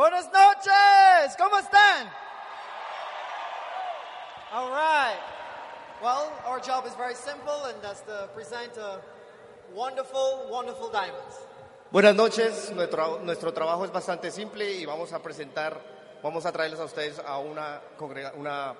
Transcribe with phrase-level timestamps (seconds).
[0.00, 1.36] Buenas noches.
[1.36, 2.10] ¿Cómo están?
[4.50, 5.18] All right.
[6.02, 9.02] Well, our job is very simple, and that's to present a
[9.74, 11.36] wonderful, wonderful diamonds.
[11.92, 15.78] Buenas noches, nuestro, nuestro trabajo es bastante simple y vamos a presentar,
[16.22, 17.82] vamos a traerles a ustedes a una,
[18.38, 18.74] una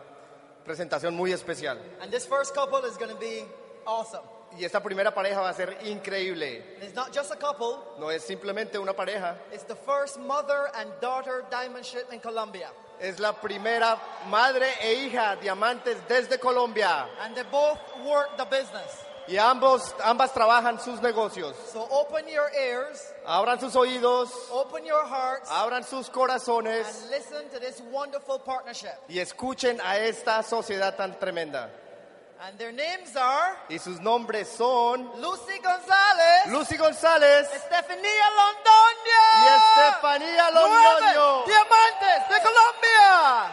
[0.65, 1.77] presentación muy especial.
[2.01, 3.45] And this first couple is going to be
[3.85, 4.25] awesome.
[4.59, 6.63] Y esta primera pareja va a ser increíble.
[6.83, 10.91] It's not just a couple, No es simplemente una pareja, it's the first mother and
[11.01, 12.69] daughter diamond ship in Colombia.
[13.01, 13.97] es la primera
[14.29, 17.07] madre e hija diamantes desde Colombia.
[17.23, 19.07] And they both work the business.
[19.29, 21.55] Y ambos, ambas trabajan sus negocios.
[21.73, 27.49] So open your ears, Abran sus oídos, open your hearts, abran sus corazones and listen
[27.51, 28.99] to this wonderful partnership.
[29.09, 31.71] y escuchen a esta sociedad tan tremenda.
[32.43, 39.47] And their names are Y sus nombres son Lucy Gonzalez, Lucy González Estefanía Londoño, y
[39.59, 41.45] Estefanía Londoño.
[41.45, 43.51] Diamantes de Colombia.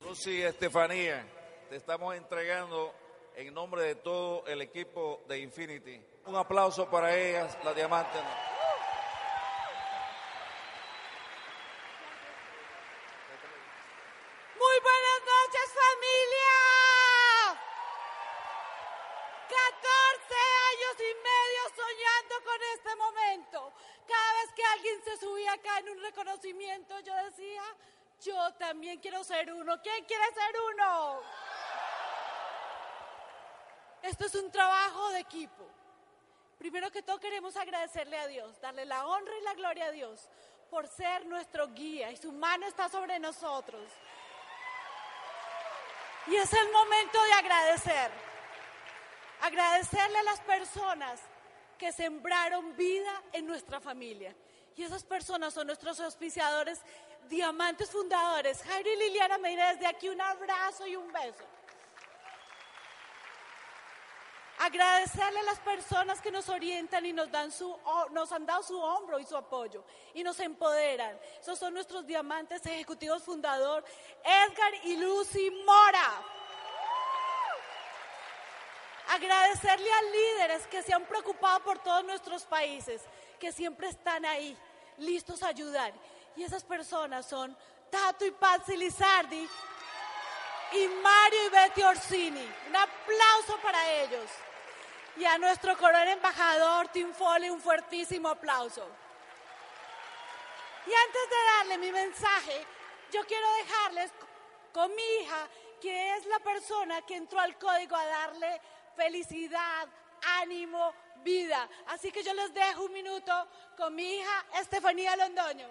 [0.00, 1.26] Lucy Estefanía,
[1.70, 2.94] te estamos entregando
[3.36, 6.02] en nombre de todo el equipo de Infinity.
[6.26, 8.20] Un aplauso para ellas, las diamantes.
[22.56, 23.72] Con este momento.
[24.06, 27.62] Cada vez que alguien se subía acá en un reconocimiento, yo decía,
[28.22, 29.80] yo también quiero ser uno.
[29.82, 31.20] ¿Quién quiere ser uno?
[34.02, 35.68] Esto es un trabajo de equipo.
[36.58, 40.28] Primero que todo queremos agradecerle a Dios, darle la honra y la gloria a Dios
[40.70, 43.82] por ser nuestro guía y su mano está sobre nosotros.
[46.26, 48.10] Y es el momento de agradecer.
[49.42, 51.20] Agradecerle a las personas
[51.78, 54.34] que sembraron vida en nuestra familia.
[54.76, 56.80] Y esas personas son nuestros auspiciadores,
[57.28, 58.62] diamantes fundadores.
[58.62, 61.44] Jairo y Liliana Medina, desde aquí un abrazo y un beso.
[64.58, 67.78] Agradecerle a las personas que nos orientan y nos, dan su,
[68.12, 69.84] nos han dado su hombro y su apoyo
[70.14, 71.18] y nos empoderan.
[71.40, 73.84] Esos son nuestros diamantes ejecutivos fundador,
[74.24, 76.22] Edgar y Lucy Mora.
[79.08, 83.02] Agradecerle a líderes que se han preocupado por todos nuestros países,
[83.38, 84.56] que siempre están ahí,
[84.98, 85.92] listos a ayudar.
[86.34, 87.56] Y esas personas son
[87.90, 89.48] Tato y Patsy Lizardi
[90.72, 92.52] y Mario y Betty Orsini.
[92.68, 94.28] Un aplauso para ellos.
[95.16, 98.86] Y a nuestro coronel embajador Tim Foley un fuertísimo aplauso.
[100.86, 102.66] Y antes de darle mi mensaje,
[103.12, 104.10] yo quiero dejarles
[104.72, 105.48] con mi hija,
[105.80, 108.60] que es la persona que entró al código a darle
[108.96, 109.88] felicidad,
[110.40, 110.92] ánimo,
[111.22, 111.68] vida.
[111.88, 113.32] Así que yo les dejo un minuto
[113.76, 115.68] con mi hija Estefanía Londoño.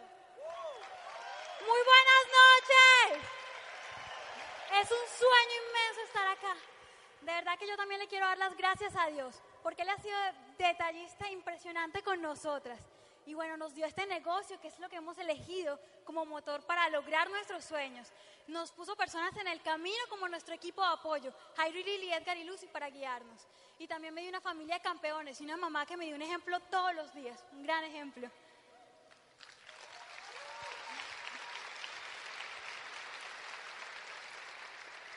[1.68, 3.30] Muy buenas noches.
[4.81, 6.56] Es un sueño inmenso estar acá.
[7.22, 9.97] De verdad que yo también le quiero dar las gracias a Dios, porque Él ha
[9.97, 10.18] sido
[10.58, 12.80] detallista impresionante con nosotras.
[13.25, 16.88] Y bueno, nos dio este negocio, que es lo que hemos elegido como motor para
[16.90, 18.08] lograr nuestros sueños.
[18.47, 22.44] Nos puso personas en el camino como nuestro equipo de apoyo, Jairo Lili, Edgar y
[22.44, 23.47] Lucy, para guiarnos.
[23.80, 26.22] Y también me dio una familia de campeones y una mamá que me dio un
[26.22, 28.30] ejemplo todos los días, un gran ejemplo.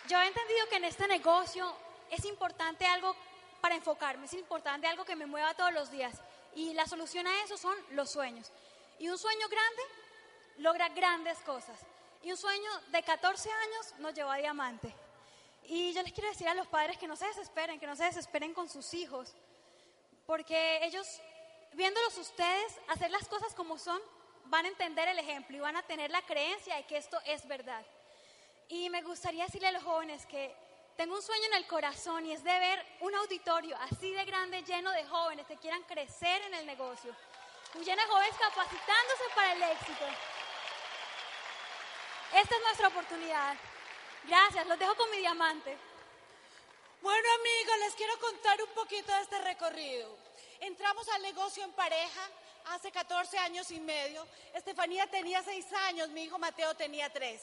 [0.09, 1.71] Yo he entendido que en este negocio
[2.11, 3.15] es importante algo
[3.61, 6.19] para enfocarme, es importante algo que me mueva todos los días.
[6.59, 8.51] Y la solución a eso son los sueños.
[8.99, 9.83] Y un sueño grande
[10.57, 11.79] logra grandes cosas.
[12.21, 14.93] Y un sueño de 14 años nos llevó a diamante.
[15.63, 18.03] Y yo les quiero decir a los padres que no se desesperen, que no se
[18.03, 19.37] desesperen con sus hijos.
[20.27, 21.07] Porque ellos,
[21.75, 24.03] viéndolos ustedes hacer las cosas como son,
[24.47, 27.47] van a entender el ejemplo y van a tener la creencia de que esto es
[27.47, 27.87] verdad.
[28.69, 30.53] Y me gustaría decirle a los jóvenes que
[30.99, 34.65] tengo un sueño en el corazón y es de ver un auditorio así de grande,
[34.65, 37.15] lleno de jóvenes que quieran crecer en el negocio.
[37.75, 40.05] Lleno de jóvenes capacitándose para el éxito.
[42.35, 43.57] Esta es nuestra oportunidad.
[44.25, 45.79] Gracias, los dejo con mi diamante.
[47.01, 50.19] Bueno amigos, les quiero contar un poquito de este recorrido.
[50.59, 52.29] Entramos al negocio en pareja
[52.71, 54.27] hace 14 años y medio.
[54.53, 57.41] Estefanía tenía 6 años, mi hijo Mateo tenía 3.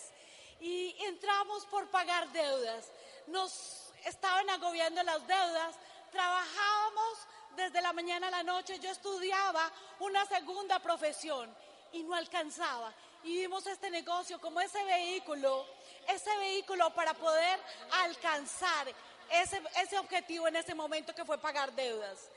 [0.59, 2.91] Y entramos por pagar deudas.
[3.27, 5.75] Nos estaban agobiando las deudas.
[6.11, 7.17] Trabajábamos
[7.55, 8.79] desde la mañana a la noche.
[8.79, 11.53] Yo estudiaba una segunda profesión
[11.91, 12.93] y no alcanzaba.
[13.23, 15.65] Y vimos este negocio como ese vehículo,
[16.07, 17.59] ese vehículo para poder
[18.03, 18.87] alcanzar
[19.31, 22.29] ese, ese objetivo en ese momento que fue pagar deudas.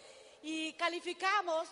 [0.43, 1.69] Y calificamos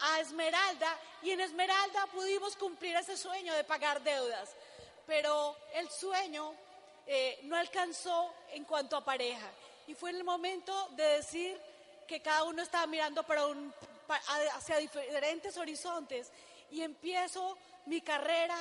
[0.00, 4.50] a Esmeralda y en Esmeralda pudimos cumplir ese sueño de pagar deudas.
[5.06, 6.54] Pero el sueño
[7.10, 9.50] eh, no alcanzó en cuanto a pareja.
[9.86, 11.58] Y fue el momento de decir
[12.06, 13.46] que cada uno estaba mirando para
[14.54, 16.30] hacia diferentes horizontes
[16.70, 17.56] y empiezo
[17.86, 18.56] mi carrera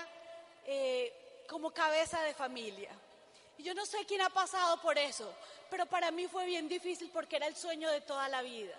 [0.65, 1.13] eh,
[1.49, 2.89] como cabeza de familia.
[3.57, 5.29] Y yo no sé quién ha pasado por eso,
[5.69, 8.75] pero para mí fue bien difícil porque era el sueño de toda la vida.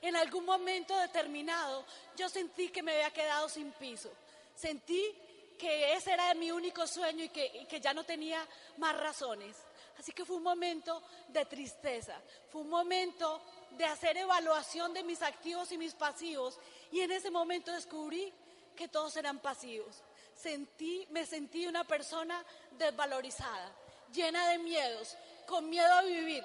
[0.00, 1.84] En algún momento determinado
[2.16, 4.10] yo sentí que me había quedado sin piso.
[4.54, 5.12] Sentí
[5.58, 8.46] que ese era mi único sueño y que, que ya no tenía
[8.76, 9.56] más razones.
[9.98, 12.20] Así que fue un momento de tristeza,
[12.50, 16.58] fue un momento de hacer evaluación de mis activos y mis pasivos
[16.92, 18.32] y en ese momento descubrí
[18.76, 20.02] que todos eran pasivos.
[20.36, 23.72] Sentí, me sentí una persona desvalorizada,
[24.12, 25.16] llena de miedos,
[25.48, 26.44] con miedo a vivir,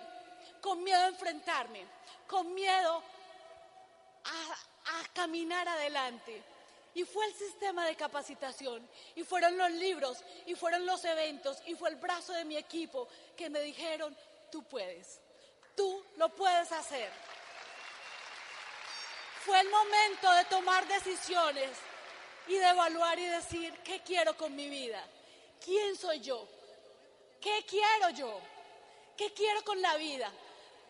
[0.60, 1.86] con miedo a enfrentarme,
[2.28, 3.04] con miedo
[4.24, 6.42] a, a caminar adelante.
[6.96, 11.74] Y fue el sistema de capacitación, y fueron los libros, y fueron los eventos, y
[11.76, 14.16] fue el brazo de mi equipo que me dijeron,
[14.52, 15.20] tú puedes,
[15.76, 17.12] tú lo puedes hacer.
[19.44, 21.72] Fue el momento de tomar decisiones
[22.48, 25.04] y de evaluar y decir, ¿qué quiero con mi vida?
[25.64, 26.48] ¿Quién soy yo?
[27.42, 28.40] ¿Qué quiero yo?
[29.18, 30.32] ¿Qué quiero con la vida?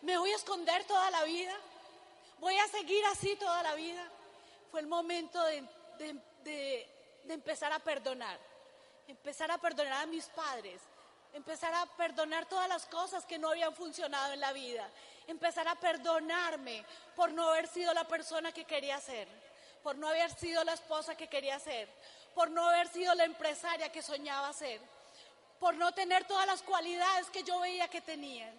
[0.02, 1.58] ¿Me voy a esconder toda la vida?
[2.38, 4.08] ¿Voy a seguir así toda la vida?
[4.70, 5.64] Fue el momento de,
[5.98, 6.88] de-
[7.28, 8.38] empezar a perdonar,
[9.08, 10.80] empezar a perdonar a mis padres,
[11.32, 14.88] empezar a perdonar todas las cosas que no habían funcionado en la vida,
[15.26, 16.84] empezar a perdonarme
[17.16, 19.26] por no haber sido la persona que quería ser,
[19.82, 21.88] por no haber sido la esposa que quería ser,
[22.34, 24.80] por no haber sido la empresaria que soñaba ser,
[25.58, 28.52] por no tener todas las cualidades que yo veía que tenían.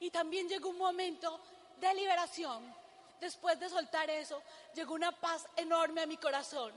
[0.00, 1.40] Y también llegó un momento
[1.78, 2.74] de liberación.
[3.20, 4.42] Después de soltar eso,
[4.74, 6.72] llegó una paz enorme a mi corazón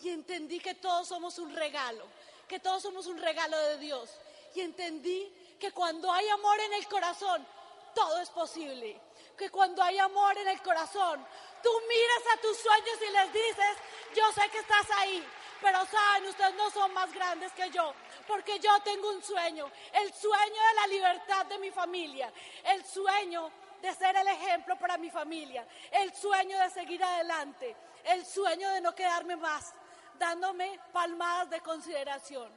[0.00, 2.04] y entendí que todos somos un regalo,
[2.48, 4.10] que todos somos un regalo de Dios.
[4.54, 7.46] Y entendí que cuando hay amor en el corazón,
[7.94, 9.00] todo es posible.
[9.36, 11.24] Que cuando hay amor en el corazón,
[11.62, 13.76] tú miras a tus sueños y les dices,
[14.14, 15.24] yo sé que estás ahí,
[15.60, 17.94] pero saben, ustedes no son más grandes que yo,
[18.26, 22.32] porque yo tengo un sueño, el sueño de la libertad de mi familia,
[22.64, 23.50] el sueño
[23.82, 28.80] de ser el ejemplo para mi familia, el sueño de seguir adelante, el sueño de
[28.80, 29.74] no quedarme más,
[30.18, 32.50] dándome palmadas de consideración.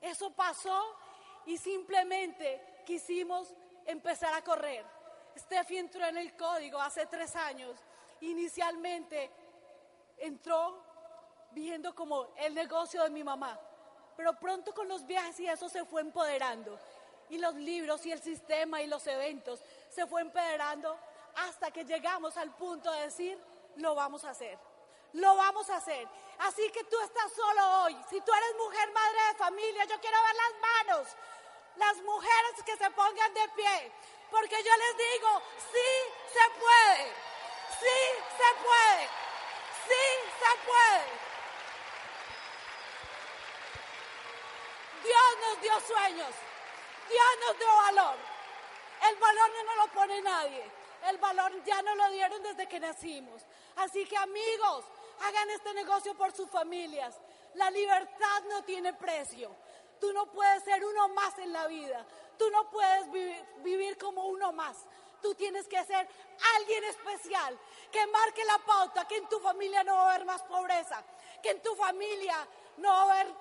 [0.00, 0.96] Eso pasó
[1.46, 3.54] y simplemente quisimos
[3.86, 4.84] empezar a correr.
[5.38, 7.78] Steffi entró en el código hace tres años.
[8.20, 9.30] Inicialmente
[10.16, 10.82] entró
[11.52, 13.58] viendo como el negocio de mi mamá,
[14.16, 16.76] pero pronto con los viajes y eso se fue empoderando.
[17.30, 19.60] Y los libros y el sistema y los eventos
[19.90, 20.98] se fue empoderando
[21.36, 23.38] hasta que llegamos al punto de decir,
[23.76, 24.58] lo vamos a hacer.
[25.12, 26.06] Lo vamos a hacer.
[26.40, 27.96] Así que tú estás solo hoy.
[28.10, 31.08] Si tú eres mujer, madre de familia, yo quiero ver las manos.
[31.76, 33.92] Las mujeres que se pongan de pie.
[34.30, 35.42] Porque yo les digo,
[35.72, 37.12] sí se puede.
[37.80, 37.98] Sí
[38.36, 39.08] se puede.
[39.86, 40.04] Sí
[40.38, 41.28] se puede.
[45.02, 46.34] Dios nos dio sueños.
[47.08, 48.16] Valor.
[49.08, 50.70] El valor no lo pone nadie.
[51.08, 53.42] El valor ya nos lo dieron desde que nacimos.
[53.76, 54.84] Así que amigos,
[55.22, 57.14] hagan este negocio por sus familias.
[57.54, 59.54] La libertad no tiene precio.
[60.00, 62.04] Tú no puedes ser uno más en la vida.
[62.38, 64.76] Tú no puedes vi- vivir como uno más.
[65.22, 66.08] Tú tienes que ser
[66.56, 67.58] alguien especial
[67.90, 71.02] que marque la pauta, que en tu familia no va a haber más pobreza,
[71.42, 73.34] que en tu familia no va a haber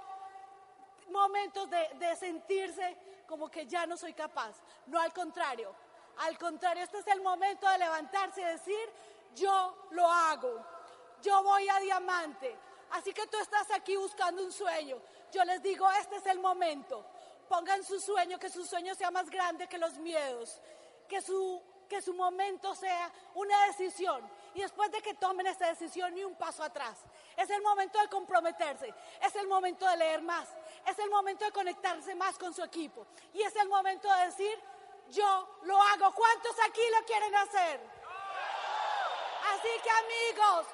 [1.10, 2.98] momentos de, sentirse
[3.28, 4.56] como que ya no soy capaz.
[4.88, 5.74] No al contrario.
[6.20, 8.90] Al contrario, este es el momento de levantarse y decir,
[9.36, 10.66] yo lo hago.
[11.22, 12.58] Yo voy a diamante.
[12.92, 14.98] Así que tú estás aquí buscando un sueño.
[15.32, 17.06] Yo les digo, este es el momento.
[17.48, 20.60] Pongan su sueño, que su sueño sea más grande que los miedos.
[21.08, 24.28] Que su, que su momento sea una decisión.
[24.54, 26.98] Y después de que tomen esa decisión, ni un paso atrás.
[27.36, 28.94] Es el momento de comprometerse.
[29.22, 30.48] Es el momento de leer más.
[30.88, 33.06] Es el momento de conectarse más con su equipo.
[33.34, 34.64] Y es el momento de decir,
[35.10, 36.14] yo lo hago.
[36.14, 37.80] ¿Cuántos aquí lo quieren hacer?
[39.52, 40.68] Así que amigos,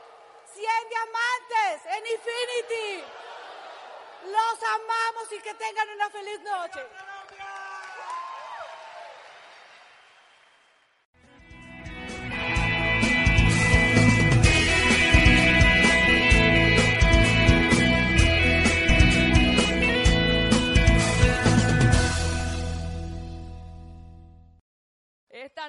[0.53, 3.03] 100 diamantes en Infinity.
[4.25, 6.87] Los amamos y que tengan una feliz noche.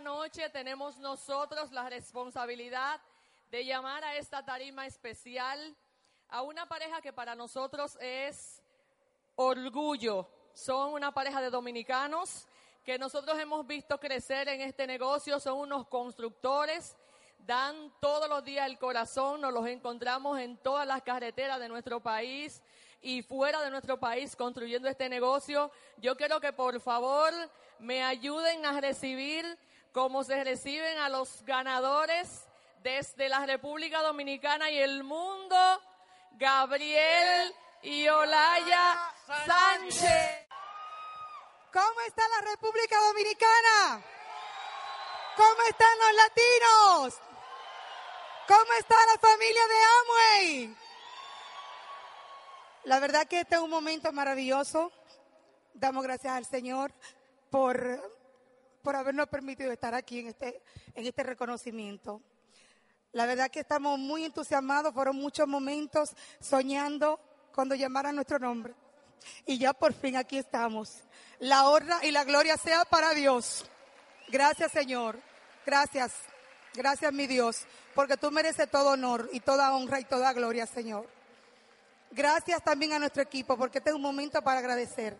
[0.04, 3.00] Noche tenemos nosotros la responsabilidad
[3.50, 5.74] de llamar a esta tarima especial
[6.28, 8.62] a una pareja que para nosotros es
[9.34, 10.28] orgullo.
[10.52, 12.46] Son una pareja de dominicanos
[12.84, 16.96] que nosotros hemos visto crecer en este negocio, son unos constructores,
[17.38, 22.00] dan todos los días el corazón, nos los encontramos en todas las carreteras de nuestro
[22.00, 22.62] país
[23.00, 25.70] y fuera de nuestro país construyendo este negocio.
[25.96, 27.32] Yo quiero que por favor
[27.78, 29.46] me ayuden a recibir
[29.94, 32.48] como se reciben a los ganadores
[32.82, 35.56] desde la República Dominicana y el mundo,
[36.32, 39.14] Gabriel y Olaya
[39.46, 40.48] Sánchez.
[41.72, 44.04] ¿Cómo está la República Dominicana?
[45.36, 47.20] ¿Cómo están los latinos?
[48.48, 50.76] ¿Cómo está la familia de Amway?
[52.84, 54.90] La verdad que este es un momento maravilloso.
[55.72, 56.92] Damos gracias al Señor
[57.48, 58.23] por,
[58.84, 60.62] por habernos permitido estar aquí en este,
[60.94, 62.20] en este reconocimiento.
[63.12, 64.92] La verdad que estamos muy entusiasmados.
[64.92, 67.18] Fueron muchos momentos soñando
[67.54, 68.74] cuando llamaran nuestro nombre.
[69.46, 70.98] Y ya por fin aquí estamos.
[71.38, 73.64] La honra y la gloria sea para Dios.
[74.28, 75.18] Gracias Señor.
[75.64, 76.12] Gracias.
[76.74, 77.64] Gracias mi Dios.
[77.94, 81.08] Porque tú mereces todo honor y toda honra y toda gloria Señor.
[82.10, 85.16] Gracias también a nuestro equipo porque este es un momento para agradecer.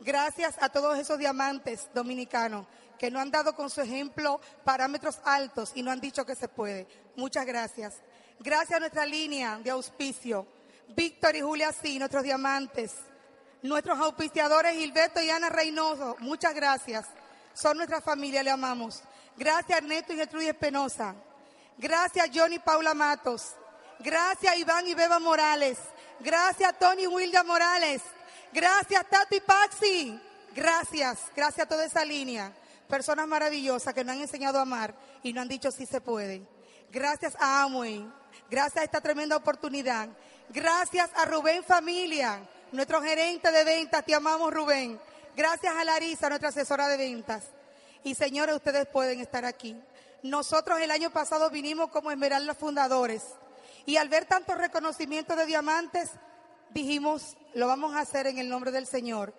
[0.00, 2.66] Gracias a todos esos diamantes dominicanos
[3.02, 6.46] que no han dado con su ejemplo parámetros altos y no han dicho que se
[6.46, 6.86] puede.
[7.16, 7.94] Muchas gracias.
[8.38, 10.46] Gracias a nuestra línea de auspicio.
[10.94, 12.92] Víctor y Julia sí, nuestros diamantes.
[13.60, 17.06] Nuestros auspiciadores Gilberto y Ana Reynoso, muchas gracias.
[17.54, 19.02] Son nuestra familia, le amamos.
[19.36, 21.16] Gracias Ernesto y Gertrudis Espenosa.
[21.78, 23.56] Gracias Johnny Paula Matos.
[23.98, 25.76] Gracias Iván y Beba Morales.
[26.20, 28.00] Gracias Tony Wilda Morales.
[28.52, 30.20] Gracias Tato y Paxi.
[30.54, 32.52] Gracias, gracias a toda esa línea.
[32.88, 36.42] Personas maravillosas que nos han enseñado a amar y nos han dicho si se puede.
[36.90, 38.06] Gracias a Amway.
[38.50, 40.08] Gracias a esta tremenda oportunidad.
[40.50, 44.04] Gracias a Rubén Familia, nuestro gerente de ventas.
[44.04, 45.00] Te amamos Rubén.
[45.34, 47.44] Gracias a Larisa, nuestra asesora de ventas.
[48.04, 49.74] Y señores, ustedes pueden estar aquí.
[50.22, 53.22] Nosotros el año pasado vinimos como Esmeralda Fundadores.
[53.86, 56.10] Y al ver tantos reconocimientos de diamantes,
[56.70, 59.32] dijimos, lo vamos a hacer en el nombre del Señor.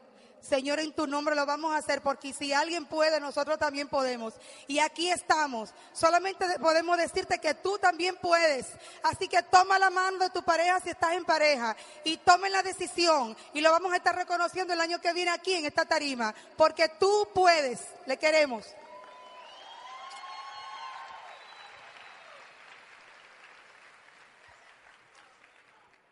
[0.44, 4.34] Señor, en tu nombre lo vamos a hacer porque si alguien puede, nosotros también podemos.
[4.68, 5.74] Y aquí estamos.
[5.94, 8.68] Solamente podemos decirte que tú también puedes.
[9.04, 12.62] Así que toma la mano de tu pareja si estás en pareja y tomen la
[12.62, 13.38] decisión.
[13.54, 16.36] Y lo vamos a estar reconociendo el año que viene aquí en esta tarima.
[16.58, 17.80] Porque tú puedes.
[18.06, 18.66] Le queremos.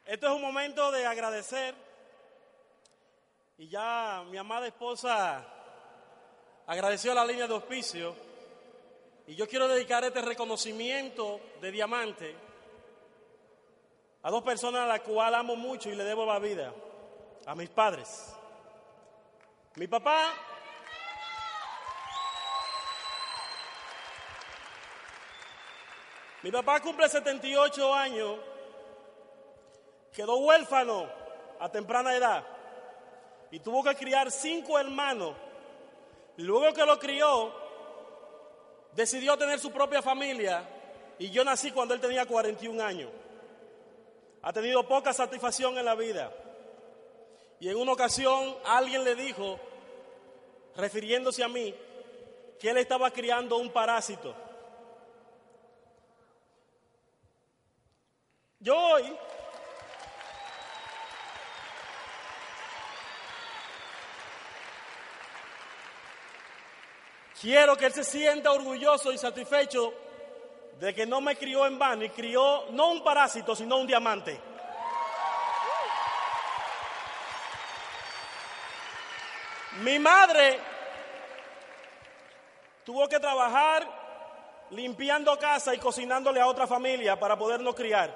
[0.06, 1.91] Esto es un momento de agradecer
[3.62, 5.46] y ya mi amada esposa
[6.66, 8.16] agradeció la línea de auspicio
[9.28, 12.36] y yo quiero dedicar este reconocimiento de diamante
[14.24, 16.74] a dos personas a las cuales amo mucho y le debo la vida,
[17.46, 18.36] a mis padres.
[19.76, 20.34] Mi papá
[26.42, 28.40] Mi papá cumple 78 años
[30.12, 31.08] quedó huérfano
[31.60, 32.61] a temprana edad
[33.52, 35.36] y tuvo que criar cinco hermanos.
[36.38, 37.54] Luego que lo crió,
[38.94, 40.68] decidió tener su propia familia
[41.20, 43.12] y yo nací cuando él tenía 41 años.
[44.42, 46.34] Ha tenido poca satisfacción en la vida.
[47.60, 49.60] Y en una ocasión alguien le dijo,
[50.76, 51.76] refiriéndose a mí,
[52.60, 54.34] que él estaba criando un parásito.
[58.60, 59.16] Yo hoy
[67.42, 69.92] Quiero que él se sienta orgulloso y satisfecho
[70.80, 74.40] de que no me crió en vano y crió no un parásito, sino un diamante.
[79.80, 80.60] Mi madre
[82.84, 83.88] tuvo que trabajar
[84.70, 88.16] limpiando casa y cocinándole a otra familia para podernos criar.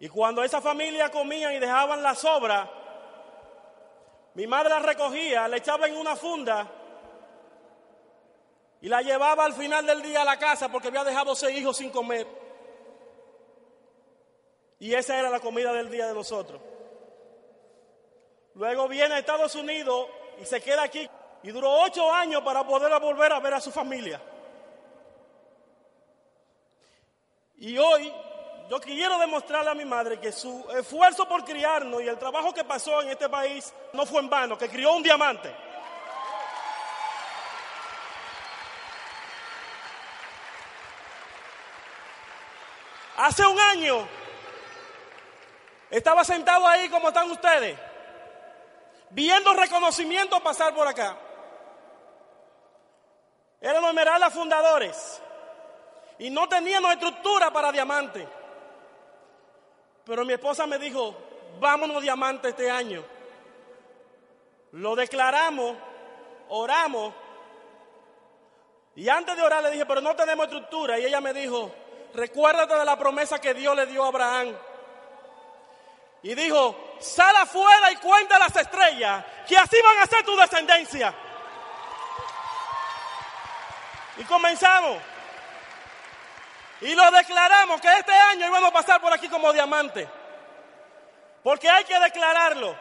[0.00, 2.68] Y cuando esa familia comía y dejaban la sobra,
[4.34, 6.80] mi madre la recogía, le echaba en una funda
[8.84, 11.78] y la llevaba al final del día a la casa porque había dejado seis hijos
[11.78, 12.26] sin comer.
[14.78, 16.60] Y esa era la comida del día de nosotros.
[18.52, 20.06] Luego viene a Estados Unidos
[20.38, 21.08] y se queda aquí
[21.42, 24.20] y duró ocho años para poder volver a ver a su familia.
[27.56, 28.12] Y hoy
[28.68, 32.64] yo quiero demostrarle a mi madre que su esfuerzo por criarnos y el trabajo que
[32.64, 35.64] pasó en este país no fue en vano, que crió un diamante.
[43.24, 44.06] Hace un año
[45.90, 47.74] estaba sentado ahí como están ustedes,
[49.08, 51.16] viendo reconocimiento pasar por acá.
[53.62, 55.22] Éramos Esmeralda fundadores
[56.18, 58.28] y no teníamos estructura para diamante.
[60.04, 61.16] Pero mi esposa me dijo,
[61.58, 63.02] vámonos diamante este año.
[64.72, 65.78] Lo declaramos,
[66.50, 67.14] oramos.
[68.96, 70.98] Y antes de orar le dije, pero no tenemos estructura.
[70.98, 71.72] Y ella me dijo,
[72.14, 74.56] recuérdate de la promesa que Dios le dio a Abraham.
[76.22, 81.14] Y dijo, sal afuera y cuenta las estrellas, que así van a ser tu descendencia.
[84.16, 85.02] Y comenzamos.
[86.80, 90.08] Y lo declaramos que este año íbamos a pasar por aquí como diamante.
[91.42, 92.74] Porque hay que declararlo.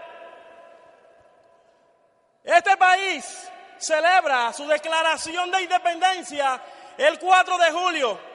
[2.43, 6.61] Este país celebra su declaración de independencia
[6.97, 8.32] el 4 de julio.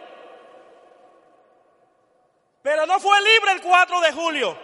[2.62, 4.58] Pero no fue libre el 4 de julio.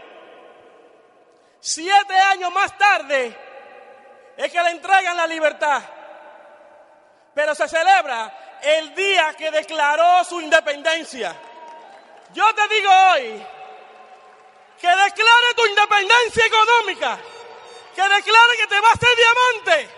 [1.61, 3.37] Siete años más tarde
[4.37, 5.83] es que le entregan la libertad.
[7.35, 11.35] Pero se celebra el día que declaró su independencia.
[12.33, 13.47] Yo te digo hoy
[14.81, 17.19] que declare tu independencia económica
[17.95, 19.89] que declare que te va a hacer diamante,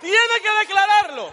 [0.00, 1.32] tiene que declararlo.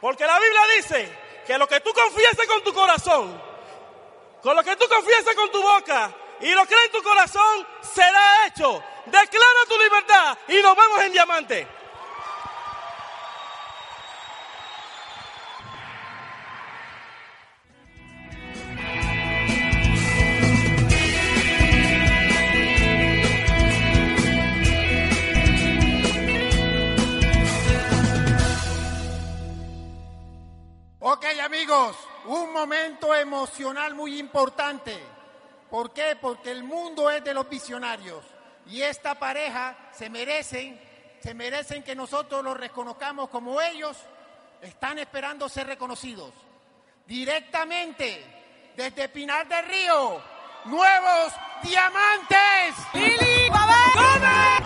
[0.00, 3.49] Porque la Biblia dice que lo que tú confieses con tu corazón,
[4.42, 8.46] con lo que tú confieses con tu boca y lo crees en tu corazón, será
[8.46, 8.82] hecho.
[9.06, 11.68] Declara tu libertad y nos vamos en diamante.
[31.02, 31.96] Ok amigos,
[32.30, 34.96] un momento emocional muy importante.
[35.68, 36.16] ¿Por qué?
[36.20, 38.24] Porque el mundo es de los visionarios
[38.66, 40.80] y esta pareja se merecen,
[41.20, 43.96] se merecen que nosotros los reconozcamos como ellos
[44.62, 46.32] están esperando ser reconocidos.
[47.04, 50.22] Directamente desde Pinar del Río,
[50.66, 51.32] nuevos
[51.64, 52.76] diamantes.
[52.94, 53.48] ¡Lili!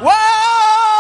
[0.00, 0.93] ¡Wow!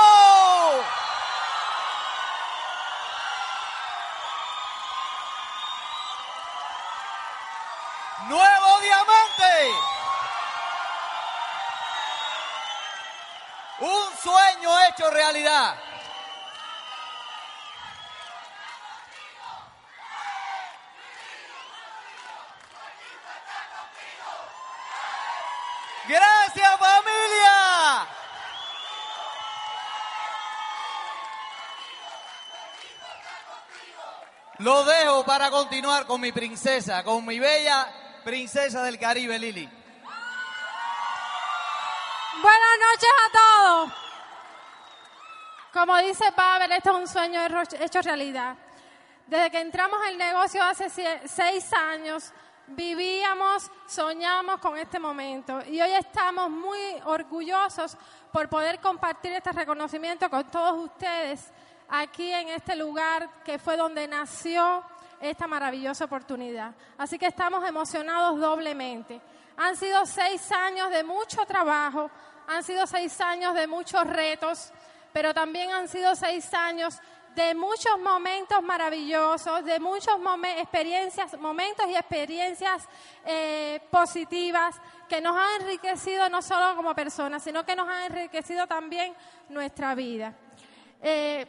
[13.80, 15.76] Un sueño hecho realidad.
[26.06, 28.06] Gracias familia.
[34.58, 39.68] Lo dejo para continuar con mi princesa, con mi bella princesa del Caribe, Lili.
[42.42, 43.92] Buenas noches a todos.
[45.72, 47.40] Como dice Pavel, esto es un sueño
[47.80, 48.56] hecho realidad.
[49.26, 50.88] Desde que entramos al negocio hace
[51.26, 52.32] seis años,
[52.66, 57.96] vivíamos, soñamos con este momento y hoy estamos muy orgullosos
[58.32, 61.52] por poder compartir este reconocimiento con todos ustedes
[61.88, 64.82] aquí en este lugar que fue donde nació
[65.24, 66.74] esta maravillosa oportunidad.
[66.98, 69.20] Así que estamos emocionados doblemente.
[69.56, 72.10] Han sido seis años de mucho trabajo,
[72.46, 74.72] han sido seis años de muchos retos,
[75.12, 77.00] pero también han sido seis años
[77.34, 80.14] de muchos momentos maravillosos, de muchos
[80.56, 82.88] experiencias, momentos y experiencias
[83.24, 84.76] eh, positivas
[85.08, 89.14] que nos han enriquecido no solo como personas, sino que nos han enriquecido también
[89.48, 90.32] nuestra vida.
[91.02, 91.46] Eh,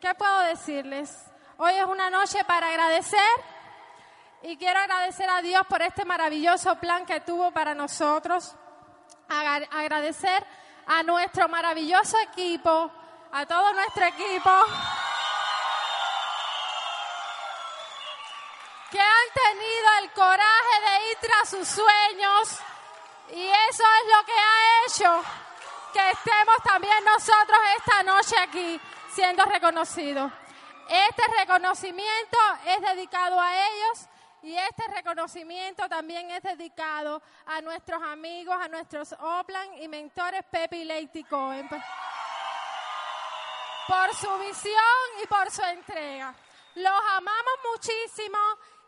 [0.00, 1.29] ¿Qué puedo decirles?
[1.62, 3.20] Hoy es una noche para agradecer
[4.40, 8.54] y quiero agradecer a Dios por este maravilloso plan que tuvo para nosotros.
[9.28, 10.42] Agradecer
[10.86, 12.90] a nuestro maravilloso equipo,
[13.30, 14.50] a todo nuestro equipo.
[18.90, 22.58] que han tenido el coraje de ir tras sus sueños
[23.34, 25.22] y eso es lo que ha hecho
[25.92, 28.80] que estemos también nosotros esta noche aquí
[29.12, 30.39] siendo reconocidos.
[30.92, 34.08] Este reconocimiento es dedicado a ellos
[34.42, 40.78] y este reconocimiento también es dedicado a nuestros amigos, a nuestros Oplan y mentores Pepe
[41.14, 41.68] y Cohen
[43.86, 44.74] por su visión
[45.22, 46.34] y por su entrega.
[46.74, 48.38] Los amamos muchísimo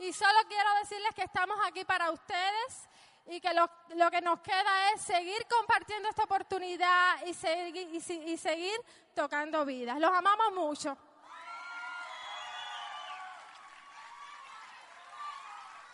[0.01, 2.89] y solo quiero decirles que estamos aquí para ustedes
[3.27, 3.71] y que lo,
[4.11, 8.81] que nos queda es seguir compartiendo esta oportunidad y y seguir
[9.15, 10.01] tocando vidas.
[10.01, 10.99] Los amamos mucho.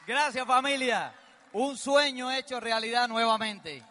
[0.08, 1.12] Gracias familia.
[1.52, 3.82] Un sueño hecho realidad nuevamente.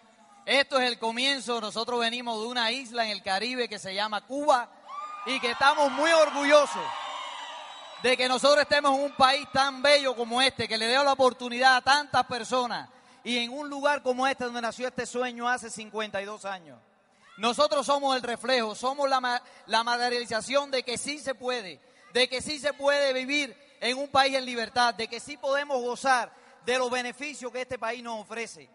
[0.47, 1.62] Esto es el comienzo.
[1.62, 4.67] Nosotros venimos de una isla en el Caribe que se llama Cuba
[5.27, 6.82] y que estamos muy orgullosos
[8.01, 11.13] de que nosotros estemos en un país tan bello como este, que le dio la
[11.13, 12.89] oportunidad a tantas personas
[13.23, 16.80] y en un lugar como este donde nació este sueño hace 52 años.
[17.38, 21.80] Nosotros somos el reflejo, somos la, la materialización de que sí se puede,
[22.12, 25.81] de que sí se puede vivir en un país en libertad, de que sí podemos
[25.81, 26.31] gozar
[26.65, 28.69] de los beneficios que este país nos ofrece.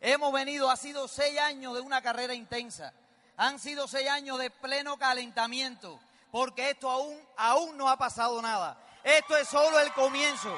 [0.00, 2.92] Hemos venido, ha sido seis años de una carrera intensa,
[3.36, 8.78] han sido seis años de pleno calentamiento, porque esto aún, aún no ha pasado nada.
[9.02, 10.54] Esto es solo el comienzo.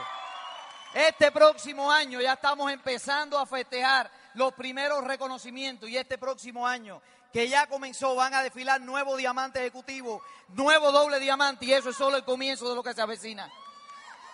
[0.93, 7.01] Este próximo año ya estamos empezando a festejar los primeros reconocimientos y este próximo año
[7.33, 11.97] que ya comenzó van a desfilar nuevos diamantes ejecutivos, nuevo doble diamante y eso es
[11.97, 13.51] solo el comienzo de lo que se avecina.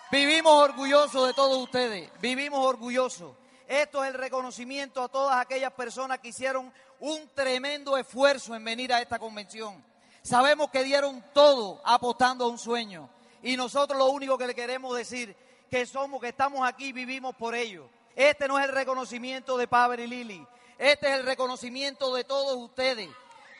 [0.09, 3.35] Vivimos orgullosos de todos ustedes, vivimos orgullosos.
[3.67, 8.93] Esto es el reconocimiento a todas aquellas personas que hicieron un tremendo esfuerzo en venir
[8.93, 9.83] a esta convención.
[10.21, 13.09] Sabemos que dieron todo apostando a un sueño.
[13.43, 15.35] Y nosotros lo único que le queremos decir
[15.69, 17.89] que somos, que estamos aquí, vivimos por ello.
[18.15, 20.47] Este no es el reconocimiento de Pavel y Lili.
[20.77, 23.09] Este es el reconocimiento de todos ustedes.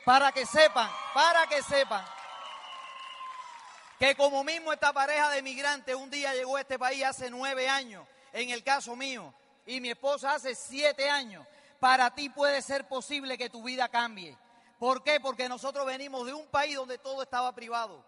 [0.06, 2.02] Para que sepan, para que sepan
[3.98, 7.68] que como mismo esta pareja de migrantes un día llegó a este país hace nueve
[7.68, 9.34] años, en el caso mío,
[9.66, 11.46] y mi esposa hace siete años,
[11.80, 14.36] para ti puede ser posible que tu vida cambie.
[14.78, 15.18] ¿Por qué?
[15.20, 18.04] Porque nosotros venimos de un país donde todo estaba privado.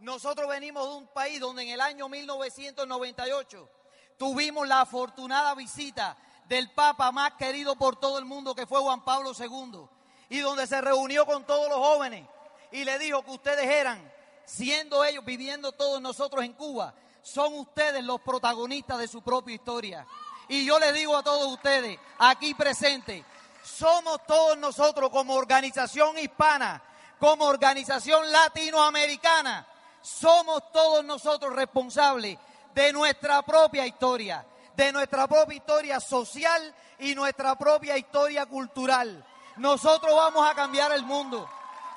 [0.00, 3.68] Nosotros venimos de un país donde en el año 1998
[4.16, 9.04] tuvimos la afortunada visita del Papa más querido por todo el mundo, que fue Juan
[9.04, 9.86] Pablo II,
[10.30, 12.26] y donde se reunió con todos los jóvenes
[12.72, 14.12] y le dijo que ustedes eran,
[14.46, 20.06] siendo ellos viviendo todos nosotros en Cuba, son ustedes los protagonistas de su propia historia.
[20.48, 23.24] Y yo les digo a todos ustedes, aquí presentes,
[23.64, 26.82] somos todos nosotros como organización hispana,
[27.18, 29.66] como organización latinoamericana,
[30.02, 32.38] somos todos nosotros responsables
[32.74, 34.44] de nuestra propia historia,
[34.76, 39.24] de nuestra propia historia social y nuestra propia historia cultural.
[39.56, 41.48] Nosotros vamos a cambiar el mundo.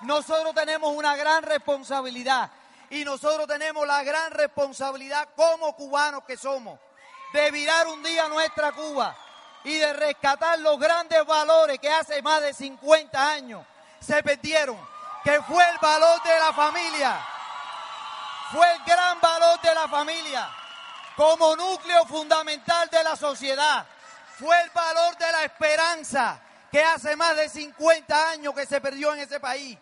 [0.01, 2.51] Nosotros tenemos una gran responsabilidad
[2.89, 6.79] y nosotros tenemos la gran responsabilidad como cubanos que somos
[7.33, 9.15] de virar un día nuestra Cuba
[9.63, 13.65] y de rescatar los grandes valores que hace más de 50 años
[13.99, 14.77] se perdieron,
[15.23, 17.19] que fue el valor de la familia,
[18.51, 20.49] fue el gran valor de la familia
[21.15, 23.85] como núcleo fundamental de la sociedad,
[24.37, 26.39] fue el valor de la esperanza
[26.71, 29.77] que hace más de 50 años que se perdió en ese país,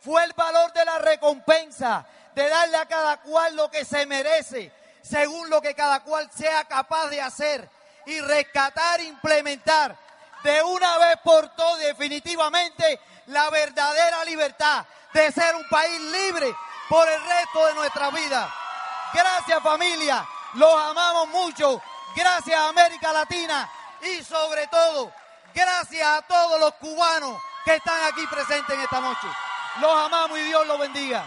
[0.00, 4.72] fue el valor de la recompensa, de darle a cada cual lo que se merece,
[5.02, 7.68] según lo que cada cual sea capaz de hacer
[8.06, 9.96] y rescatar, implementar
[10.42, 16.54] de una vez por todas definitivamente la verdadera libertad de ser un país libre
[16.88, 18.54] por el resto de nuestra vida.
[19.12, 21.82] Gracias familia, los amamos mucho.
[22.14, 25.12] Gracias América Latina y sobre todo,
[25.54, 29.28] gracias a todos los cubanos que están aquí presentes en esta noche.
[29.80, 31.24] Los amamos y Dios los bendiga.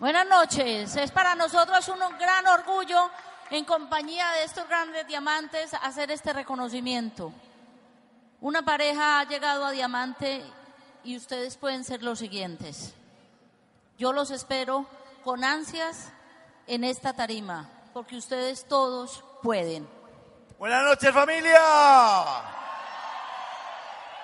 [0.00, 0.96] Buenas noches.
[0.96, 3.10] Es para nosotros un gran orgullo,
[3.50, 7.32] en compañía de estos grandes diamantes, hacer este reconocimiento.
[8.40, 10.42] Una pareja ha llegado a diamante
[11.04, 12.94] y ustedes pueden ser los siguientes.
[13.98, 14.86] Yo los espero
[15.24, 16.10] con ansias
[16.66, 19.88] en esta tarima, porque ustedes todos pueden.
[20.58, 21.60] Buenas noches familia.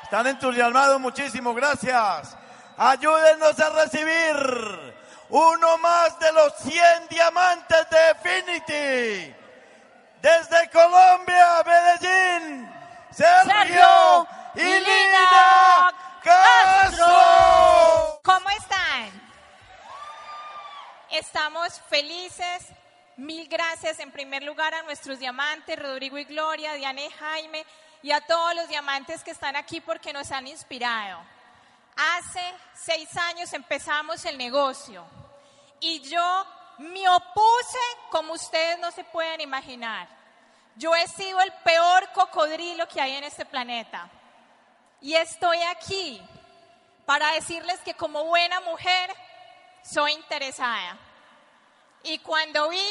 [0.03, 2.37] Están entusiasmados, muchísimo gracias.
[2.77, 4.95] Ayúdennos a recibir
[5.31, 9.35] uno más de los 100 diamantes de Infinity.
[10.23, 12.69] Desde Colombia, Medellín,
[13.12, 18.21] Sergio, Sergio y y Lina Castro.
[18.23, 19.11] ¿Cómo están?
[21.11, 22.67] Estamos felices.
[23.17, 27.64] Mil gracias en primer lugar a nuestros diamantes, Rodrigo y Gloria, Diana y Jaime,
[28.03, 31.19] y a todos los diamantes que están aquí porque nos han inspirado.
[31.97, 35.05] Hace seis años empezamos el negocio
[35.81, 37.79] y yo me opuse
[38.11, 40.07] como ustedes no se pueden imaginar.
[40.77, 44.09] Yo he sido el peor cocodrilo que hay en este planeta.
[45.01, 46.21] Y estoy aquí
[47.07, 49.15] para decirles que como buena mujer
[49.83, 50.99] soy interesada.
[52.03, 52.91] Y cuando vi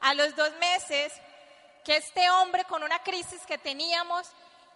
[0.00, 1.12] a los dos meses
[1.84, 4.28] que este hombre con una crisis que teníamos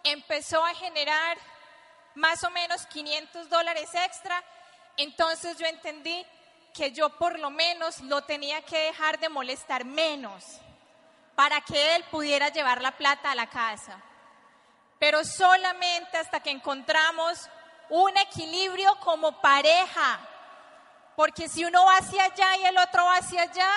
[0.03, 1.39] empezó a generar
[2.15, 4.43] más o menos 500 dólares extra.
[4.97, 6.25] Entonces yo entendí
[6.73, 10.45] que yo por lo menos lo tenía que dejar de molestar menos
[11.35, 14.01] para que él pudiera llevar la plata a la casa.
[15.05, 17.51] Pero solamente hasta que encontramos
[17.91, 20.19] un equilibrio como pareja.
[21.15, 23.71] Porque si uno va hacia allá y el otro va hacia allá,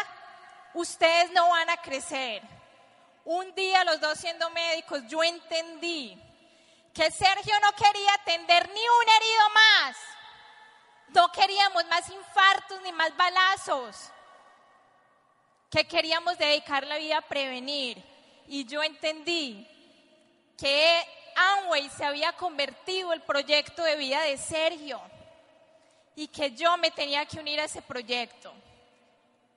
[0.73, 2.41] ustedes no van a crecer.
[3.25, 6.17] Un día los dos siendo médicos, yo entendí
[6.93, 9.97] que Sergio no quería atender ni un herido más.
[11.09, 13.97] No queríamos más infartos ni más balazos.
[15.69, 18.01] Que queríamos dedicar la vida a prevenir.
[18.47, 19.73] Y yo entendí
[20.57, 24.99] que Amway se había convertido el proyecto de vida de Sergio
[26.15, 28.51] y que yo me tenía que unir a ese proyecto.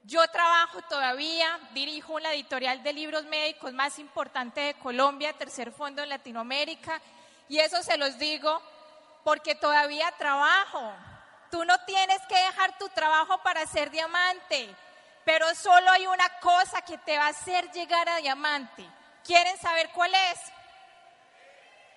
[0.02, 6.02] Yo trabajo todavía, dirijo una editorial de libros médicos más importante de Colombia, tercer fondo
[6.02, 7.00] en Latinoamérica,
[7.48, 8.60] y eso se los digo
[9.24, 10.92] porque todavía trabajo.
[11.50, 14.74] Tú no tienes que dejar tu trabajo para ser diamante,
[15.24, 18.86] pero solo hay una cosa que te va a hacer llegar a diamante.
[19.24, 20.40] ¿Quieren saber cuál es?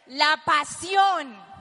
[0.07, 1.53] La pasión.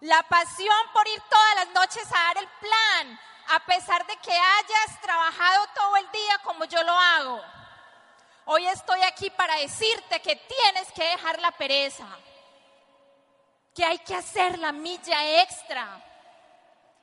[0.00, 4.32] La pasión por ir todas las noches a dar el plan, a pesar de que
[4.32, 7.42] hayas trabajado todo el día como yo lo hago.
[8.46, 12.06] Hoy estoy aquí para decirte que tienes que dejar la pereza,
[13.74, 16.02] que hay que hacer la milla extra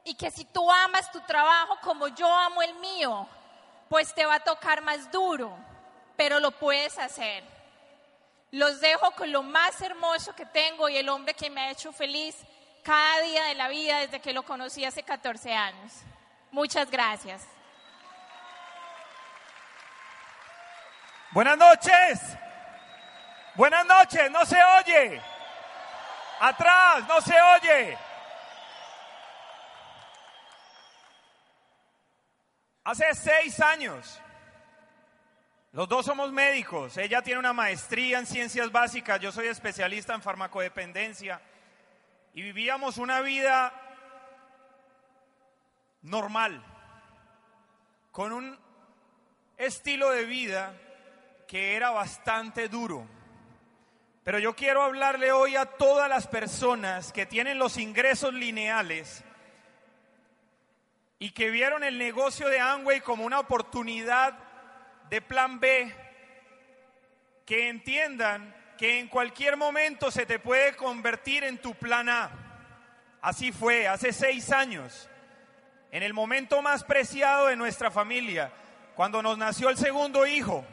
[0.04, 3.28] y que si tú amas tu trabajo como yo amo el mío,
[3.90, 5.56] pues te va a tocar más duro,
[6.16, 7.53] pero lo puedes hacer.
[8.54, 11.92] Los dejo con lo más hermoso que tengo y el hombre que me ha hecho
[11.92, 12.38] feliz
[12.84, 15.92] cada día de la vida desde que lo conocí hace 14 años.
[16.52, 17.48] Muchas gracias.
[21.32, 22.20] Buenas noches.
[23.56, 25.20] Buenas noches, no se oye.
[26.40, 27.98] Atrás, no se oye.
[32.84, 34.20] Hace seis años,
[35.74, 36.98] los dos somos médicos.
[36.98, 41.42] Ella tiene una maestría en ciencias básicas, yo soy especialista en farmacodependencia.
[42.36, 43.74] Y vivíamos una vida
[46.04, 46.64] normal,
[48.12, 48.60] con un
[49.58, 50.76] estilo de vida
[51.48, 53.08] que era bastante duro.
[54.24, 59.24] Pero yo quiero hablarle hoy a todas las personas que tienen los ingresos lineales
[61.18, 64.38] y que vieron el negocio de Amway como una oportunidad
[65.10, 65.94] de plan B,
[67.46, 72.32] que entiendan que en cualquier momento se te puede convertir en tu plan A.
[73.22, 75.10] Así fue, hace seis años,
[75.92, 78.52] en el momento más preciado de nuestra familia,
[78.96, 80.66] cuando nos nació el segundo hijo,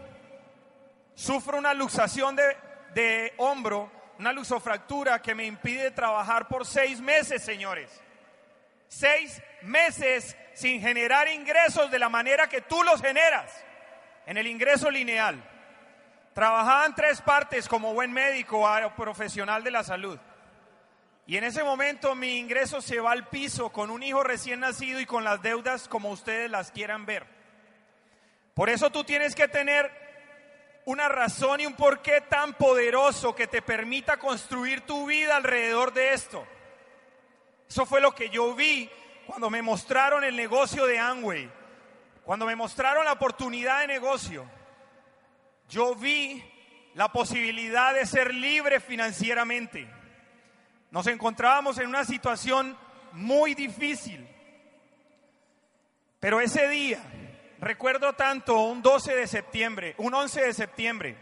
[1.14, 2.56] sufro una luxación de,
[2.94, 8.02] de hombro, una luxofractura que me impide trabajar por seis meses, señores.
[8.88, 13.64] Seis meses sin generar ingresos de la manera que tú los generas,
[14.30, 15.42] en el ingreso lineal.
[16.34, 20.20] Trabajaba en tres partes como buen médico o profesional de la salud.
[21.26, 25.00] Y en ese momento mi ingreso se va al piso con un hijo recién nacido
[25.00, 27.26] y con las deudas como ustedes las quieran ver.
[28.54, 29.90] Por eso tú tienes que tener
[30.84, 36.12] una razón y un porqué tan poderoso que te permita construir tu vida alrededor de
[36.12, 36.46] esto.
[37.68, 38.88] Eso fue lo que yo vi
[39.26, 41.50] cuando me mostraron el negocio de Amway,
[42.30, 44.48] cuando me mostraron la oportunidad de negocio
[45.68, 46.40] yo vi
[46.94, 49.88] la posibilidad de ser libre financieramente.
[50.92, 52.78] Nos encontrábamos en una situación
[53.10, 54.24] muy difícil.
[56.20, 57.02] Pero ese día,
[57.58, 61.16] recuerdo tanto un 12 de septiembre, un 11 de septiembre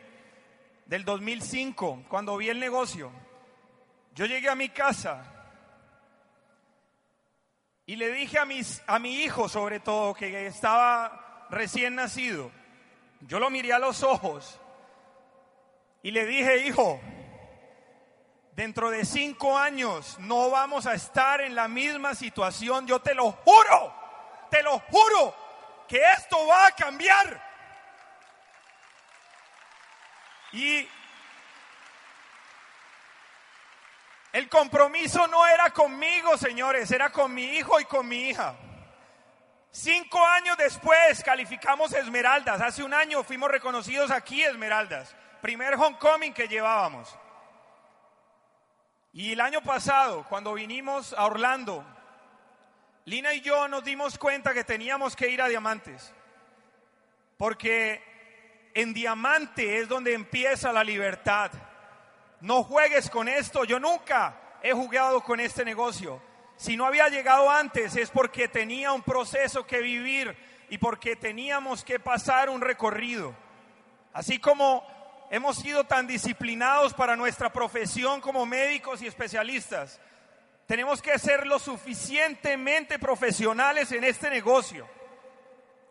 [0.85, 3.11] del 2005, cuando vi el negocio,
[4.15, 5.38] yo llegué a mi casa
[7.89, 12.51] y le dije a, mis, a mi hijo, sobre todo, que estaba recién nacido,
[13.23, 14.61] yo lo miré a los ojos
[16.03, 17.01] y le dije, hijo,
[18.53, 23.33] dentro de cinco años no vamos a estar en la misma situación, yo te lo
[23.33, 23.95] juro,
[24.51, 25.35] te lo juro,
[25.89, 27.43] que esto va a cambiar.
[30.53, 30.87] Y
[34.33, 38.57] el compromiso no era conmigo, señores, era con mi hijo y con mi hija.
[39.71, 42.61] Cinco años después calificamos Esmeraldas.
[42.61, 45.15] Hace un año fuimos reconocidos aquí Esmeraldas.
[45.41, 47.17] Primer homecoming que llevábamos.
[49.13, 51.85] Y el año pasado, cuando vinimos a Orlando,
[53.05, 56.13] Lina y yo nos dimos cuenta que teníamos que ir a Diamantes.
[57.37, 61.51] Porque En diamante es donde empieza la libertad.
[62.41, 63.65] No juegues con esto.
[63.65, 66.21] Yo nunca he jugado con este negocio.
[66.57, 70.37] Si no había llegado antes es porque tenía un proceso que vivir
[70.69, 73.35] y porque teníamos que pasar un recorrido.
[74.13, 74.85] Así como
[75.31, 80.01] hemos sido tan disciplinados para nuestra profesión como médicos y especialistas,
[80.67, 84.89] tenemos que ser lo suficientemente profesionales en este negocio.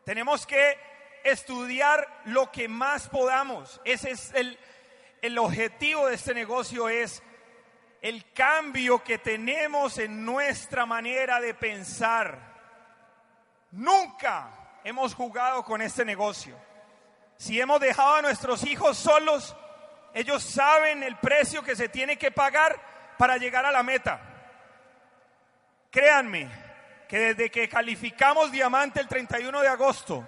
[0.04, 0.78] Tenemos que
[1.24, 3.82] estudiar lo que más podamos.
[3.84, 4.58] Ese es el,
[5.22, 7.24] el objetivo de este negocio es
[8.02, 12.40] el cambio que tenemos en nuestra manera de pensar.
[13.72, 16.56] Nunca hemos jugado con este negocio.
[17.38, 19.56] Si hemos dejado a nuestros hijos solos,
[20.14, 22.80] ellos saben el precio que se tiene que pagar
[23.18, 24.22] para llegar a la meta.
[25.92, 26.50] Créanme
[27.08, 30.28] que desde que calificamos diamante el 31 de agosto,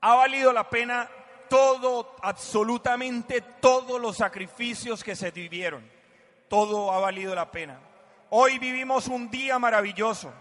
[0.00, 1.08] ha valido la pena
[1.48, 5.88] todo, absolutamente todos los sacrificios que se vivieron.
[6.48, 7.78] Todo ha valido la pena.
[8.30, 10.32] Hoy vivimos un día maravilloso,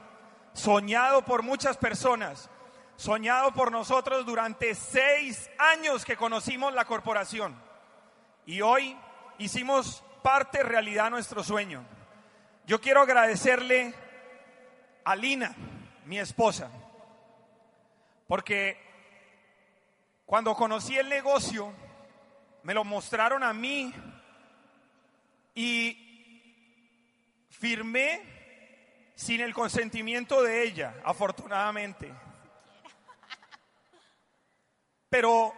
[0.54, 2.50] soñado por muchas personas,
[2.96, 7.56] soñado por nosotros durante seis años que conocimos la corporación.
[8.46, 8.98] Y hoy
[9.38, 11.86] hicimos parte realidad nuestro sueño.
[12.66, 13.94] Yo quiero agradecerle
[15.04, 15.56] a Lina,
[16.06, 16.70] mi esposa,
[18.28, 18.93] porque
[20.34, 21.72] cuando conocí el negocio,
[22.64, 23.94] me lo mostraron a mí
[25.54, 32.12] y firmé sin el consentimiento de ella, afortunadamente.
[35.08, 35.54] Pero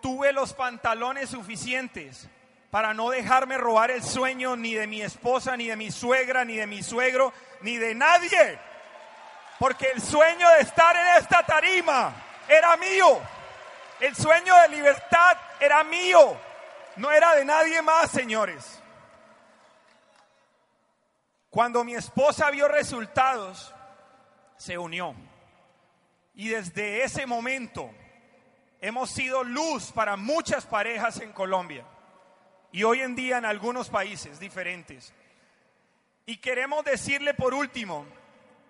[0.00, 2.26] tuve los pantalones suficientes
[2.70, 6.56] para no dejarme robar el sueño ni de mi esposa, ni de mi suegra, ni
[6.56, 8.58] de mi suegro, ni de nadie.
[9.58, 12.14] Porque el sueño de estar en esta tarima
[12.48, 13.20] era mío.
[14.04, 16.38] El sueño de libertad era mío,
[16.96, 18.82] no era de nadie más, señores.
[21.48, 23.74] Cuando mi esposa vio resultados,
[24.58, 25.14] se unió.
[26.34, 27.90] Y desde ese momento
[28.82, 31.86] hemos sido luz para muchas parejas en Colombia
[32.72, 35.14] y hoy en día en algunos países diferentes.
[36.26, 38.04] Y queremos decirle por último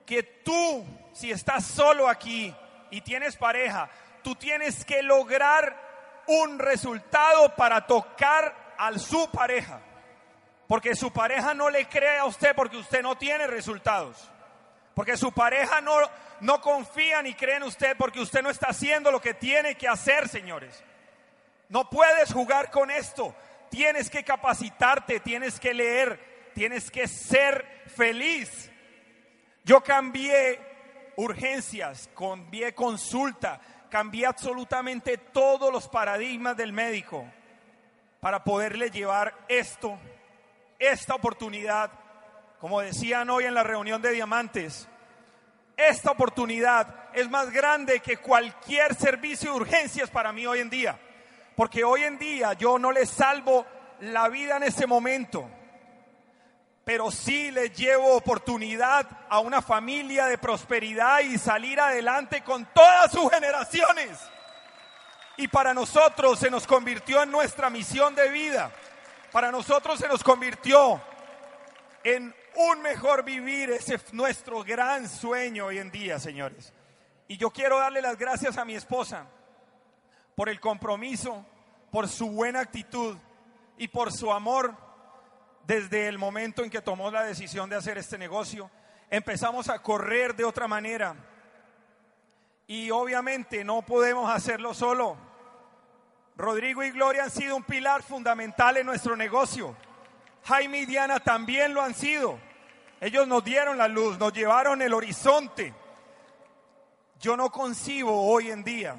[0.07, 2.55] que tú, si estás solo aquí
[2.93, 3.91] y tienes pareja,
[4.25, 9.81] tú tienes que lograr un resultado para tocar a su pareja.
[10.67, 14.29] Porque su pareja no le cree a usted porque usted no tiene resultados.
[14.95, 15.97] Porque su pareja no,
[16.41, 19.87] no confía ni cree en usted porque usted no está haciendo lo que tiene que
[19.87, 20.83] hacer, señores.
[21.69, 23.35] No puedes jugar con esto.
[23.71, 28.71] Tienes que capacitarte, tienes que leer, tienes que ser feliz.
[29.65, 30.61] Yo cambié
[31.17, 33.61] urgencias, cambié consulta,
[33.95, 37.25] cambié absolutamente todos los paradigmas del médico
[38.19, 39.97] para poderle llevar esto,
[40.81, 41.93] esta oportunidad,
[42.59, 44.89] como decían hoy en la reunión de diamantes,
[45.77, 50.99] esta oportunidad es más grande que cualquier servicio de urgencias para mí hoy en día,
[51.55, 53.65] porque hoy en día yo no le salvo
[54.01, 55.49] la vida en ese momento,
[56.85, 63.11] pero sí le llevo oportunidad a una familia de prosperidad y salir adelante con todas
[63.11, 64.19] sus generaciones.
[65.37, 68.71] Y para nosotros se nos convirtió en nuestra misión de vida.
[69.33, 71.01] Para nosotros se nos convirtió
[72.05, 73.71] en un mejor vivir.
[73.71, 76.73] Ese es nuestro gran sueño hoy en día, señores.
[77.27, 79.27] Y yo quiero darle las gracias a mi esposa
[80.37, 81.45] por el compromiso,
[81.91, 83.17] por su buena actitud
[83.79, 84.77] y por su amor
[85.67, 88.71] desde el momento en que tomó la decisión de hacer este negocio.
[89.11, 91.15] Empezamos a correr de otra manera.
[92.67, 95.17] Y obviamente no podemos hacerlo solo.
[96.37, 99.77] Rodrigo y Gloria han sido un pilar fundamental en nuestro negocio.
[100.45, 102.39] Jaime y Diana también lo han sido.
[103.01, 105.75] Ellos nos dieron la luz, nos llevaron el horizonte.
[107.21, 108.97] Yo no concibo hoy en día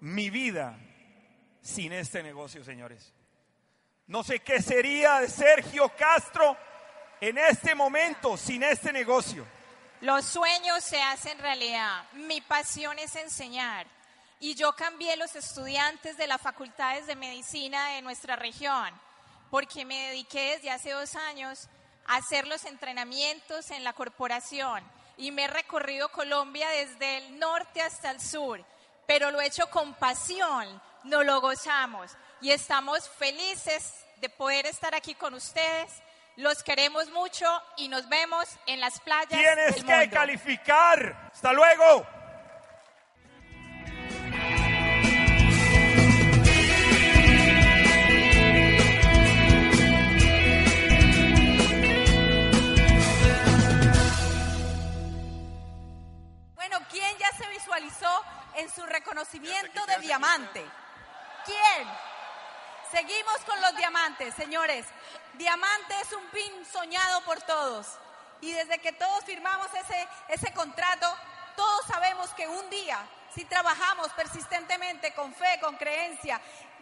[0.00, 0.78] mi vida
[1.60, 3.14] sin este negocio, señores.
[4.06, 6.56] No sé qué sería de Sergio Castro
[7.20, 9.46] en este momento sin este negocio.
[10.00, 12.04] Los sueños se hacen realidad.
[12.14, 13.86] Mi pasión es enseñar.
[14.40, 18.90] Y yo cambié los estudiantes de las facultades de medicina de nuestra región,
[19.52, 21.68] porque me dediqué desde hace dos años
[22.06, 24.82] a hacer los entrenamientos en la corporación.
[25.16, 28.64] Y me he recorrido Colombia desde el norte hasta el sur,
[29.06, 32.10] pero lo he hecho con pasión, no lo gozamos
[32.42, 36.02] y estamos felices de poder estar aquí con ustedes.
[36.36, 39.28] Los queremos mucho y nos vemos en las playas.
[39.28, 41.30] Tienes que calificar.
[41.32, 42.06] Hasta luego.
[56.54, 58.24] Bueno, ¿quién ya se visualizó
[58.56, 60.64] en su reconocimiento de diamante?
[61.44, 62.11] ¿Quién?
[62.92, 64.84] Seguimos con los diamantes, señores.
[65.32, 67.86] Diamante es un pin soñado por todos.
[68.42, 71.06] Y desde que todos firmamos ese, ese contrato,
[71.56, 72.98] todos sabemos que un día,
[73.34, 76.38] si trabajamos persistentemente, con fe, con creencia,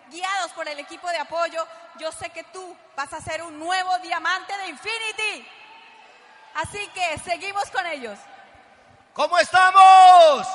[0.09, 1.65] guiados por el equipo de apoyo,
[2.01, 5.49] yo sé que tú vas a ser un nuevo diamante de Infinity.
[6.55, 8.19] Así que seguimos con ellos.
[9.15, 10.49] ¿Cómo estamos?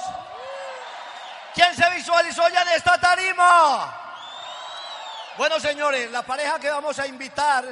[1.53, 4.04] ¿Quién se visualizó ya en esta tarima?
[5.37, 7.65] Bueno, señores, la pareja que vamos a invitar,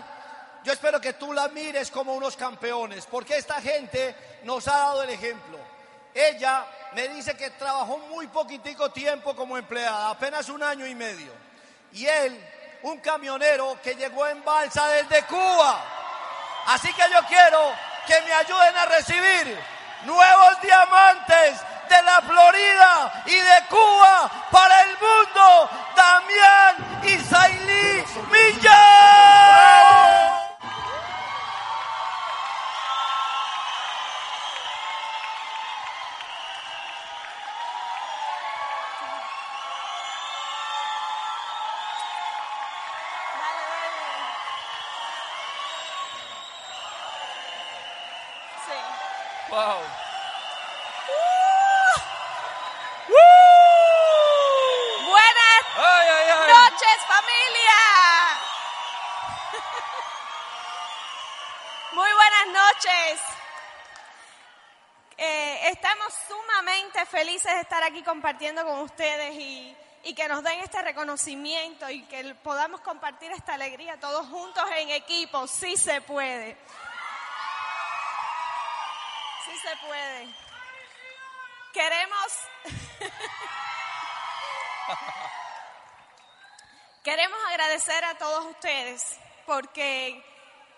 [0.66, 5.04] yo espero que tú la mires como unos campeones, porque esta gente nos ha dado
[5.04, 5.58] el ejemplo.
[6.14, 11.32] Ella me dice que trabajó muy poquitico tiempo como empleada, apenas un año y medio.
[11.94, 12.38] Y él,
[12.82, 15.82] un camionero que llegó en balsa desde Cuba.
[16.68, 17.74] Así que yo quiero
[18.06, 19.58] que me ayuden a recibir
[20.04, 29.94] nuevos diamantes de la Florida y de Cuba para el mundo, Damián Isailí Millán.
[49.50, 49.82] Wow.
[55.06, 56.48] Buenas Ay, ay, ay.
[56.54, 57.82] noches, familia.
[61.92, 62.48] Muy buenas
[65.18, 69.74] Eh, estamos sumamente felices de estar aquí compartiendo con ustedes y,
[70.04, 74.90] y que nos den este reconocimiento y que podamos compartir esta alegría todos juntos en
[74.90, 75.48] equipo.
[75.48, 76.58] Sí se puede.
[79.46, 80.36] Sí se puede.
[81.72, 82.38] Queremos
[87.04, 90.33] Queremos agradecer a todos ustedes porque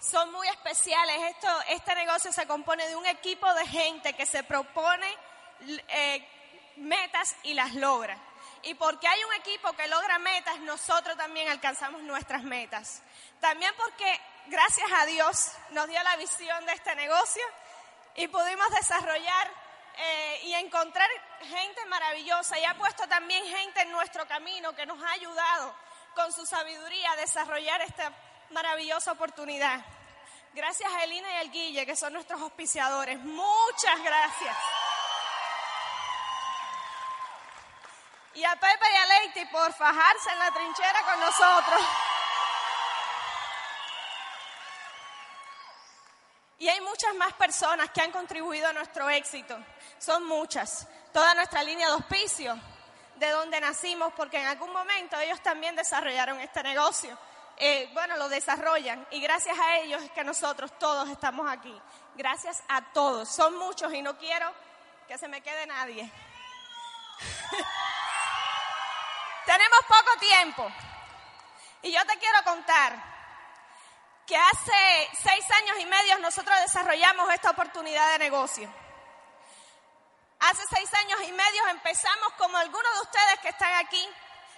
[0.10, 1.16] son muy especiales.
[1.36, 5.08] Esto, este negocio se compone de un equipo de gente que se propone
[5.88, 6.28] eh,
[6.78, 8.18] metas y las logra.
[8.64, 13.01] Y porque hay un equipo que logra metas, nosotros también alcanzamos nuestras metas.
[13.39, 17.43] También porque, gracias a Dios, nos dio la visión de este negocio
[18.16, 19.51] y pudimos desarrollar
[19.97, 21.08] eh, y encontrar
[21.41, 25.76] gente maravillosa y ha puesto también gente en nuestro camino que nos ha ayudado
[26.16, 28.12] con su sabiduría a desarrollar esta
[28.49, 29.84] maravillosa oportunidad.
[30.56, 33.20] Gracias a Elina y al Guille, que son nuestros auspiciadores.
[33.20, 34.56] Muchas gracias.
[38.36, 41.82] Y a Pepe y a Leite por fajarse en la trinchera con nosotros.
[46.60, 49.58] Y hay muchas más personas que han contribuido a nuestro éxito.
[49.99, 50.88] Son muchas.
[51.12, 52.58] Toda nuestra línea de auspicio,
[53.18, 57.18] de donde nacimos, porque en algún momento ellos también desarrollaron este negocio.
[57.58, 61.74] Eh, bueno, lo desarrollan y gracias a ellos es que nosotros todos estamos aquí.
[62.16, 63.30] Gracias a todos.
[63.30, 64.51] Son muchos y no quiero
[65.08, 66.01] que se me quede nadie.
[69.45, 70.68] Tenemos poco tiempo
[71.84, 73.16] y yo te quiero contar
[74.26, 78.74] que hace seis años y medio nosotros desarrollamos esta oportunidad de negocio.
[80.39, 84.10] Hace seis años y medio empezamos como algunos de ustedes que están aquí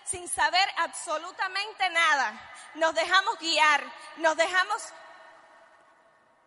[0.09, 2.51] sin saber absolutamente nada.
[2.75, 3.83] Nos dejamos guiar,
[4.17, 4.83] nos dejamos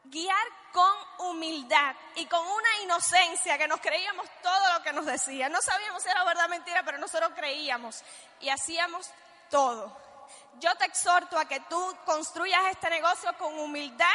[0.05, 0.93] guiar con
[1.29, 5.49] humildad y con una inocencia que nos creíamos todo lo que nos decía.
[5.49, 8.03] No sabíamos si era verdad o mentira, pero nosotros creíamos
[8.41, 9.11] y hacíamos
[9.51, 10.11] todo
[10.59, 14.07] yo te exhorto a que tú construyas este negocio con humildad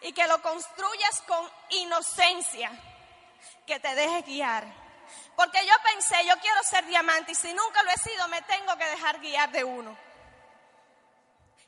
[0.00, 2.70] y que lo construyas con inocencia,
[3.66, 4.79] que te dejes guiar.
[5.40, 8.76] Porque yo pensé, yo quiero ser diamante y si nunca lo he sido, me tengo
[8.76, 9.96] que dejar guiar de uno.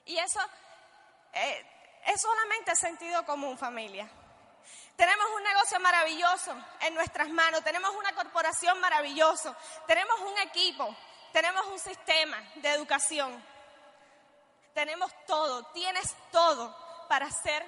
[0.04, 0.40] Y eso
[1.32, 1.66] eh,
[2.04, 4.06] es solamente sentido común, familia.
[4.94, 9.56] Tenemos un negocio maravilloso en nuestras manos, tenemos una corporación maravillosa,
[9.86, 10.94] tenemos un equipo,
[11.32, 13.42] tenemos un sistema de educación.
[14.74, 16.76] Tenemos todo, tienes todo
[17.08, 17.64] para hacer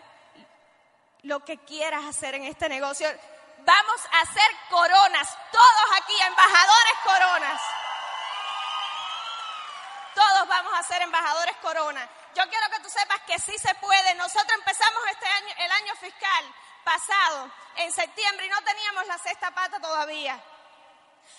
[1.23, 3.09] lo que quieras hacer en este negocio.
[3.59, 7.61] Vamos a hacer coronas, todos aquí, embajadores coronas.
[10.15, 12.09] Todos vamos a ser embajadores coronas.
[12.35, 14.15] Yo quiero que tú sepas que sí se puede.
[14.15, 19.51] Nosotros empezamos este año, el año fiscal pasado, en septiembre, y no teníamos la sexta
[19.51, 20.39] pata todavía.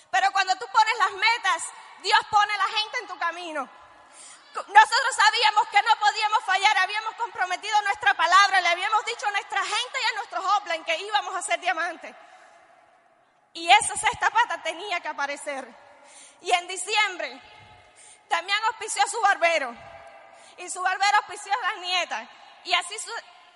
[0.09, 1.63] Pero cuando tú pones las metas,
[1.99, 3.70] Dios pone la gente en tu camino.
[4.56, 9.62] Nosotros sabíamos que no podíamos fallar, habíamos comprometido nuestra palabra, le habíamos dicho a nuestra
[9.62, 12.16] gente y a nuestros upline que íbamos a ser diamantes.
[13.53, 15.68] Y esa sexta pata tenía que aparecer.
[16.41, 17.41] Y en diciembre
[18.30, 19.76] también auspició a su barbero.
[20.58, 22.30] y su barbero auspició a las nietas.
[22.64, 22.95] Y así,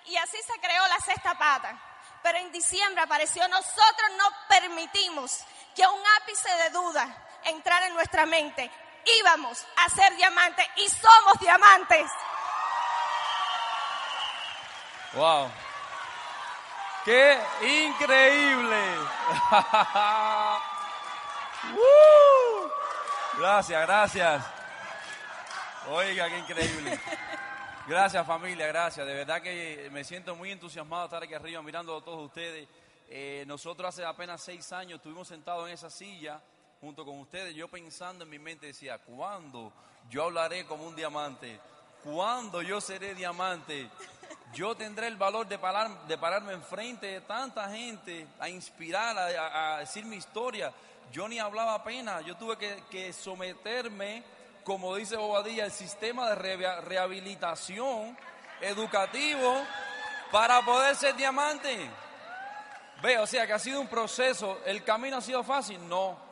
[0.06, 1.78] y así se creó la sexta pata.
[2.22, 5.44] Pero en diciembre apareció, nosotros no permitimos
[5.74, 7.06] que un ápice de duda
[7.44, 8.70] entrara en nuestra mente.
[9.04, 12.10] Íbamos a ser diamantes y somos diamantes.
[15.14, 15.50] Wow.
[17.04, 18.84] ¡Qué increíble!
[23.38, 24.44] Gracias, gracias.
[25.88, 27.00] Oiga, qué increíble.
[27.86, 29.06] Gracias familia, gracias.
[29.06, 32.68] De verdad que me siento muy entusiasmado estar aquí arriba mirando a todos ustedes.
[33.08, 36.40] Eh, nosotros hace apenas seis años estuvimos sentados en esa silla
[36.80, 37.54] junto con ustedes.
[37.54, 39.72] Yo pensando en mi mente decía, ¿cuándo
[40.08, 41.60] yo hablaré como un diamante?
[42.02, 43.90] ¿Cuándo yo seré diamante?
[44.54, 49.78] Yo tendré el valor de, parar, de pararme enfrente de tanta gente, a inspirar, a,
[49.78, 50.72] decir mi historia.
[51.12, 54.22] Yo ni hablaba apenas, yo tuve que, someterme,
[54.64, 58.16] como dice Bobadilla, al sistema de rehabilitación
[58.60, 59.62] educativo
[60.30, 61.90] para poder ser diamante.
[63.02, 64.60] Ve, o sea que ha sido un proceso.
[64.64, 65.86] ¿El camino ha sido fácil?
[65.88, 66.29] No.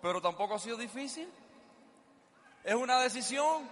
[0.00, 1.28] Pero tampoco ha sido difícil.
[2.64, 3.68] Es una decisión.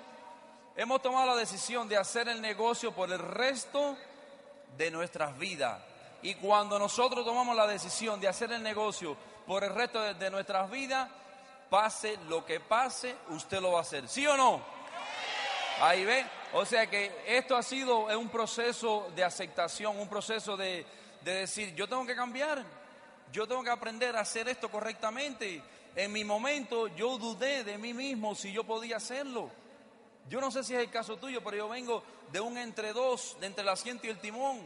[0.77, 3.97] Hemos tomado la decisión de hacer el negocio por el resto
[4.77, 5.81] de nuestras vidas.
[6.23, 9.17] Y cuando nosotros tomamos la decisión de hacer el negocio
[9.47, 11.09] por el resto de, nuestras vidas,
[11.71, 14.09] pase lo que pase, usted lo va a hacer.
[14.09, 14.61] ¿Sí o no?
[15.81, 16.27] Ahí ve.
[16.53, 20.85] O sea que esto ha sido un proceso de aceptación, un proceso de,
[21.23, 22.65] de decir, yo tengo que cambiar,
[23.31, 25.63] yo tengo que aprender a hacer esto correctamente.
[25.97, 29.51] En mi momento yo dudé de mí mismo si yo podía hacerlo.
[30.29, 33.37] Yo no sé si es el caso tuyo, pero yo vengo de un entre dos,
[33.41, 34.61] de entre el asiento y el timón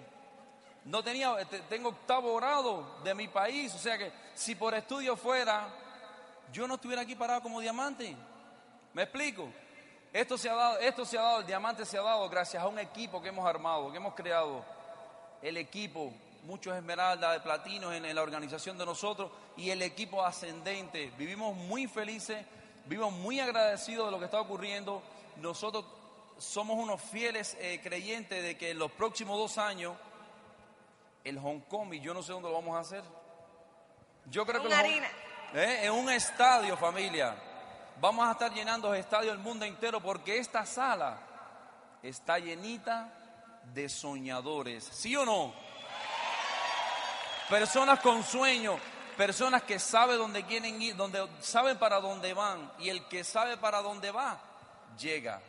[0.84, 5.16] no tenía, este, tengo octavo grado de mi país, o sea que si por estudio
[5.16, 5.68] fuera,
[6.52, 8.16] yo no estuviera aquí parado como diamante.
[8.92, 9.48] ¿Me explico?
[10.12, 12.66] Esto se ha dado, esto se ha dado, el diamante se ha dado gracias a
[12.66, 14.64] un equipo que hemos armado, que hemos creado.
[15.42, 16.12] El equipo,
[16.44, 21.12] muchos esmeraldas de platinos en, la organización de nosotros y el equipo ascendente.
[21.18, 22.44] Vivimos muy felices,
[22.86, 25.02] vivimos muy agradecidos de lo que está ocurriendo.
[25.36, 25.84] Nosotros
[26.38, 29.94] somos unos fieles eh, creyentes de que en los próximos dos años
[31.24, 33.02] el Hong Kong y yo no sé dónde lo vamos a hacer.
[34.26, 34.68] Yo creo que
[35.54, 35.84] ¿eh?
[35.84, 37.36] en un estadio, familia.
[38.00, 41.18] Vamos a estar llenando estadios del mundo entero porque esta sala
[42.02, 43.12] está llenita
[43.74, 44.84] de soñadores.
[44.84, 45.52] ¿Sí o no?
[47.50, 48.80] Personas con sueños,
[49.16, 53.56] personas que saben dónde quieren ir, donde saben para dónde van y el que sabe
[53.56, 54.40] para dónde va
[54.96, 55.40] llega.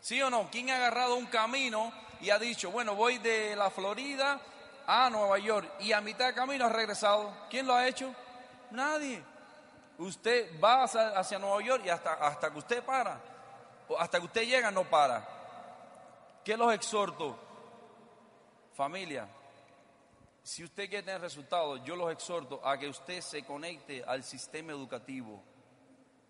[0.00, 0.48] ¿Sí o no?
[0.50, 4.40] ¿Quién ha agarrado un camino y ha dicho, bueno, voy de la Florida
[4.86, 7.32] a Nueva York y a mitad de camino ha regresado.
[7.48, 8.12] ¿Quién lo ha hecho?
[8.72, 9.22] Nadie.
[9.98, 13.20] Usted va hacia, Nueva York y hasta, hasta que usted para,
[13.88, 15.24] o hasta que usted llega no para.
[16.44, 17.38] ¿Qué los exhorto?
[18.74, 19.28] Familia,
[20.42, 24.72] si usted quiere tener resultados, yo los exhorto a que usted se conecte al sistema
[24.72, 25.40] educativo.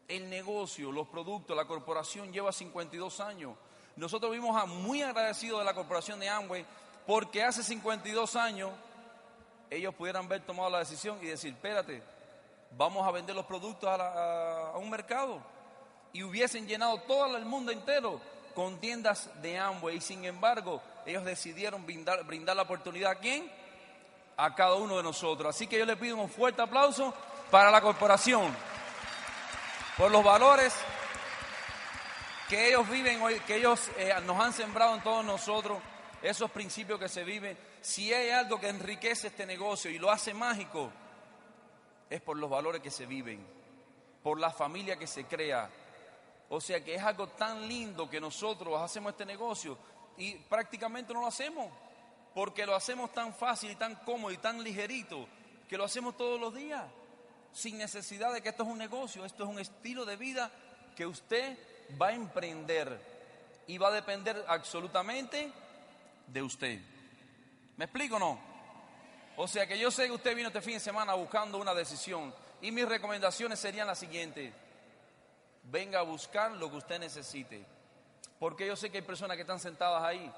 [0.07, 3.57] El negocio, los productos, la corporación lleva 52 años.
[3.97, 6.67] Nosotros vimos a muy agradecidos de la corporación de Amway
[7.07, 8.71] porque hace 52 años
[9.71, 12.03] ellos pudieran haber tomado la decisión y decir, espérate,
[12.77, 15.41] vamos a vender los productos a, un mercado.
[16.13, 18.21] Y hubiesen llenado todo el mundo entero
[18.55, 19.97] con tiendas de Amway.
[19.97, 23.51] Y sin embargo, ellos decidieron brindar, brindar la oportunidad a quién?
[24.37, 25.55] A cada uno de nosotros.
[25.55, 27.15] Así que yo le pido un fuerte aplauso
[27.51, 28.55] para la corporación.
[29.97, 30.75] Por los valores
[32.49, 35.79] que ellos viven hoy, que ellos eh, nos han sembrado en todos nosotros
[36.23, 40.33] esos principios que se viven, si hay algo que enriquece este negocio y lo hace
[40.33, 40.91] mágico,
[42.09, 43.45] es por los valores que se viven,
[44.23, 45.69] por la familia que se crea.
[46.51, 49.79] O sea que es algo tan lindo que nosotros hacemos este negocio
[50.19, 51.69] y prácticamente no lo hacemos,
[52.35, 55.27] porque lo hacemos tan fácil y tan cómodo y tan ligerito,
[55.69, 56.85] que lo hacemos todos los días,
[57.53, 60.51] sin necesidad de que esto es un negocio, esto es un estilo de vida
[60.97, 61.59] que usted
[62.01, 63.01] va a emprender
[63.67, 65.53] y va a depender absolutamente
[66.27, 66.81] de usted.
[67.77, 68.41] ¿Me explico o no?
[69.37, 72.35] O sea que yo sé que usted vino este fin de semana buscando una decisión
[72.61, 74.53] y mis recomendaciones serían las siguientes.
[75.65, 77.65] Venga a buscar lo que usted necesite.
[78.39, 80.31] Porque yo sé que hay personas que están sentadas ahí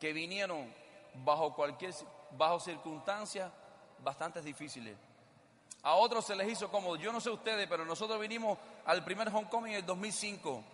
[0.00, 0.72] que vinieron
[1.14, 1.94] bajo cualquier
[2.32, 3.52] bajo circunstancias
[4.02, 4.96] bastante difíciles.
[5.82, 6.96] A otros se les hizo cómodo.
[6.96, 10.64] Yo no sé ustedes, pero nosotros vinimos al primer homecoming en el 2005.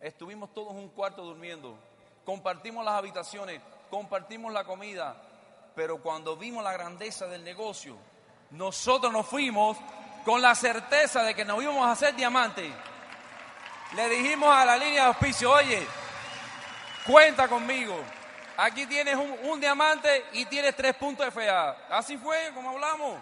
[0.00, 1.78] Estuvimos todos un cuarto durmiendo
[2.24, 5.16] compartimos las habitaciones, compartimos la comida,
[5.74, 7.96] pero cuando vimos la grandeza del negocio,
[8.50, 9.76] nosotros nos fuimos
[10.24, 12.72] con la certeza de que nos íbamos a hacer diamantes.
[13.94, 15.86] Le dijimos a la línea de auspicio, oye,
[17.06, 17.98] cuenta conmigo.
[18.56, 21.70] Aquí tienes un, diamante y tienes tres puntos de FA.
[21.90, 23.18] Así fue como hablamos.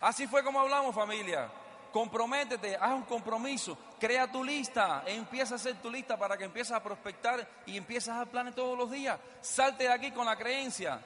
[0.00, 1.48] Así fue como hablamos, familia.
[1.92, 6.72] Comprométete, haz un compromiso, crea tu lista, empieza a hacer tu lista para que empieces
[6.72, 9.18] a prospectar y empieces a hacer planes todos los días.
[9.40, 11.00] Salte de aquí con la creencia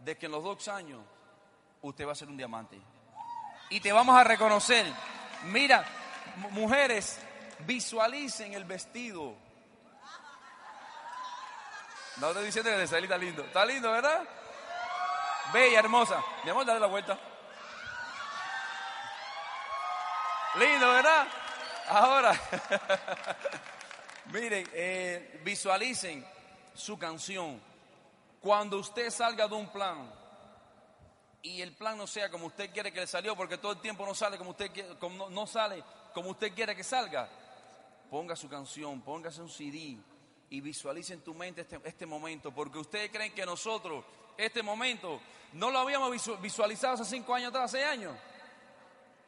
[0.00, 1.00] de que en los dos años
[1.82, 2.80] usted va a ser un diamante.
[3.70, 4.84] Y te vamos a reconocer.
[5.44, 5.84] Mira,
[6.36, 7.18] mu- mujeres,
[7.60, 9.34] visualicen el vestido.
[12.16, 13.42] No estoy diciendo que de está lindo.
[13.42, 14.22] Está lindo, ¿verdad?
[15.52, 16.22] Bella, hermosa.
[16.44, 17.18] Mi amor, dale la vuelta.
[20.58, 21.26] Lindo, ¿verdad?
[21.88, 22.38] Ahora,
[24.26, 26.26] miren, eh, visualicen
[26.74, 27.60] su canción.
[28.40, 30.12] Cuando usted salga de un plan
[31.40, 34.04] y el plan no sea como usted quiere que le salió, porque todo el tiempo
[34.04, 35.82] no sale como usted quiere, como no sale
[36.12, 37.28] como usted quiere que salga,
[38.10, 39.98] ponga su canción, póngase un CD
[40.52, 44.04] y visualice en tu mente este, este momento, porque ustedes creen que nosotros
[44.36, 45.18] este momento
[45.54, 48.14] no lo habíamos visu- visualizado hace cinco años atrás, seis años.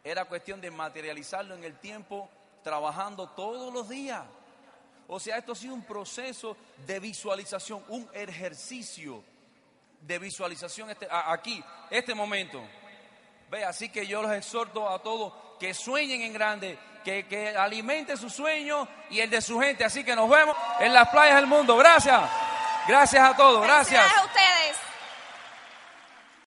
[0.04, 2.28] Era cuestión de materializarlo en el tiempo,
[2.62, 4.22] trabajando todos los días.
[5.08, 9.24] O sea, esto ha sido un proceso de visualización, un ejercicio
[10.02, 12.62] de visualización este, aquí, este momento.
[13.50, 18.16] Ve, así que yo los exhorto a todos que sueñen en grande, que, que alimenten
[18.16, 19.84] su sueño y el de su gente.
[19.84, 21.76] Así que nos vemos en las playas del mundo.
[21.76, 22.20] Gracias.
[22.88, 23.62] Gracias a todos.
[23.62, 24.00] Gracias.
[24.02, 24.63] Felicidades a ustedes.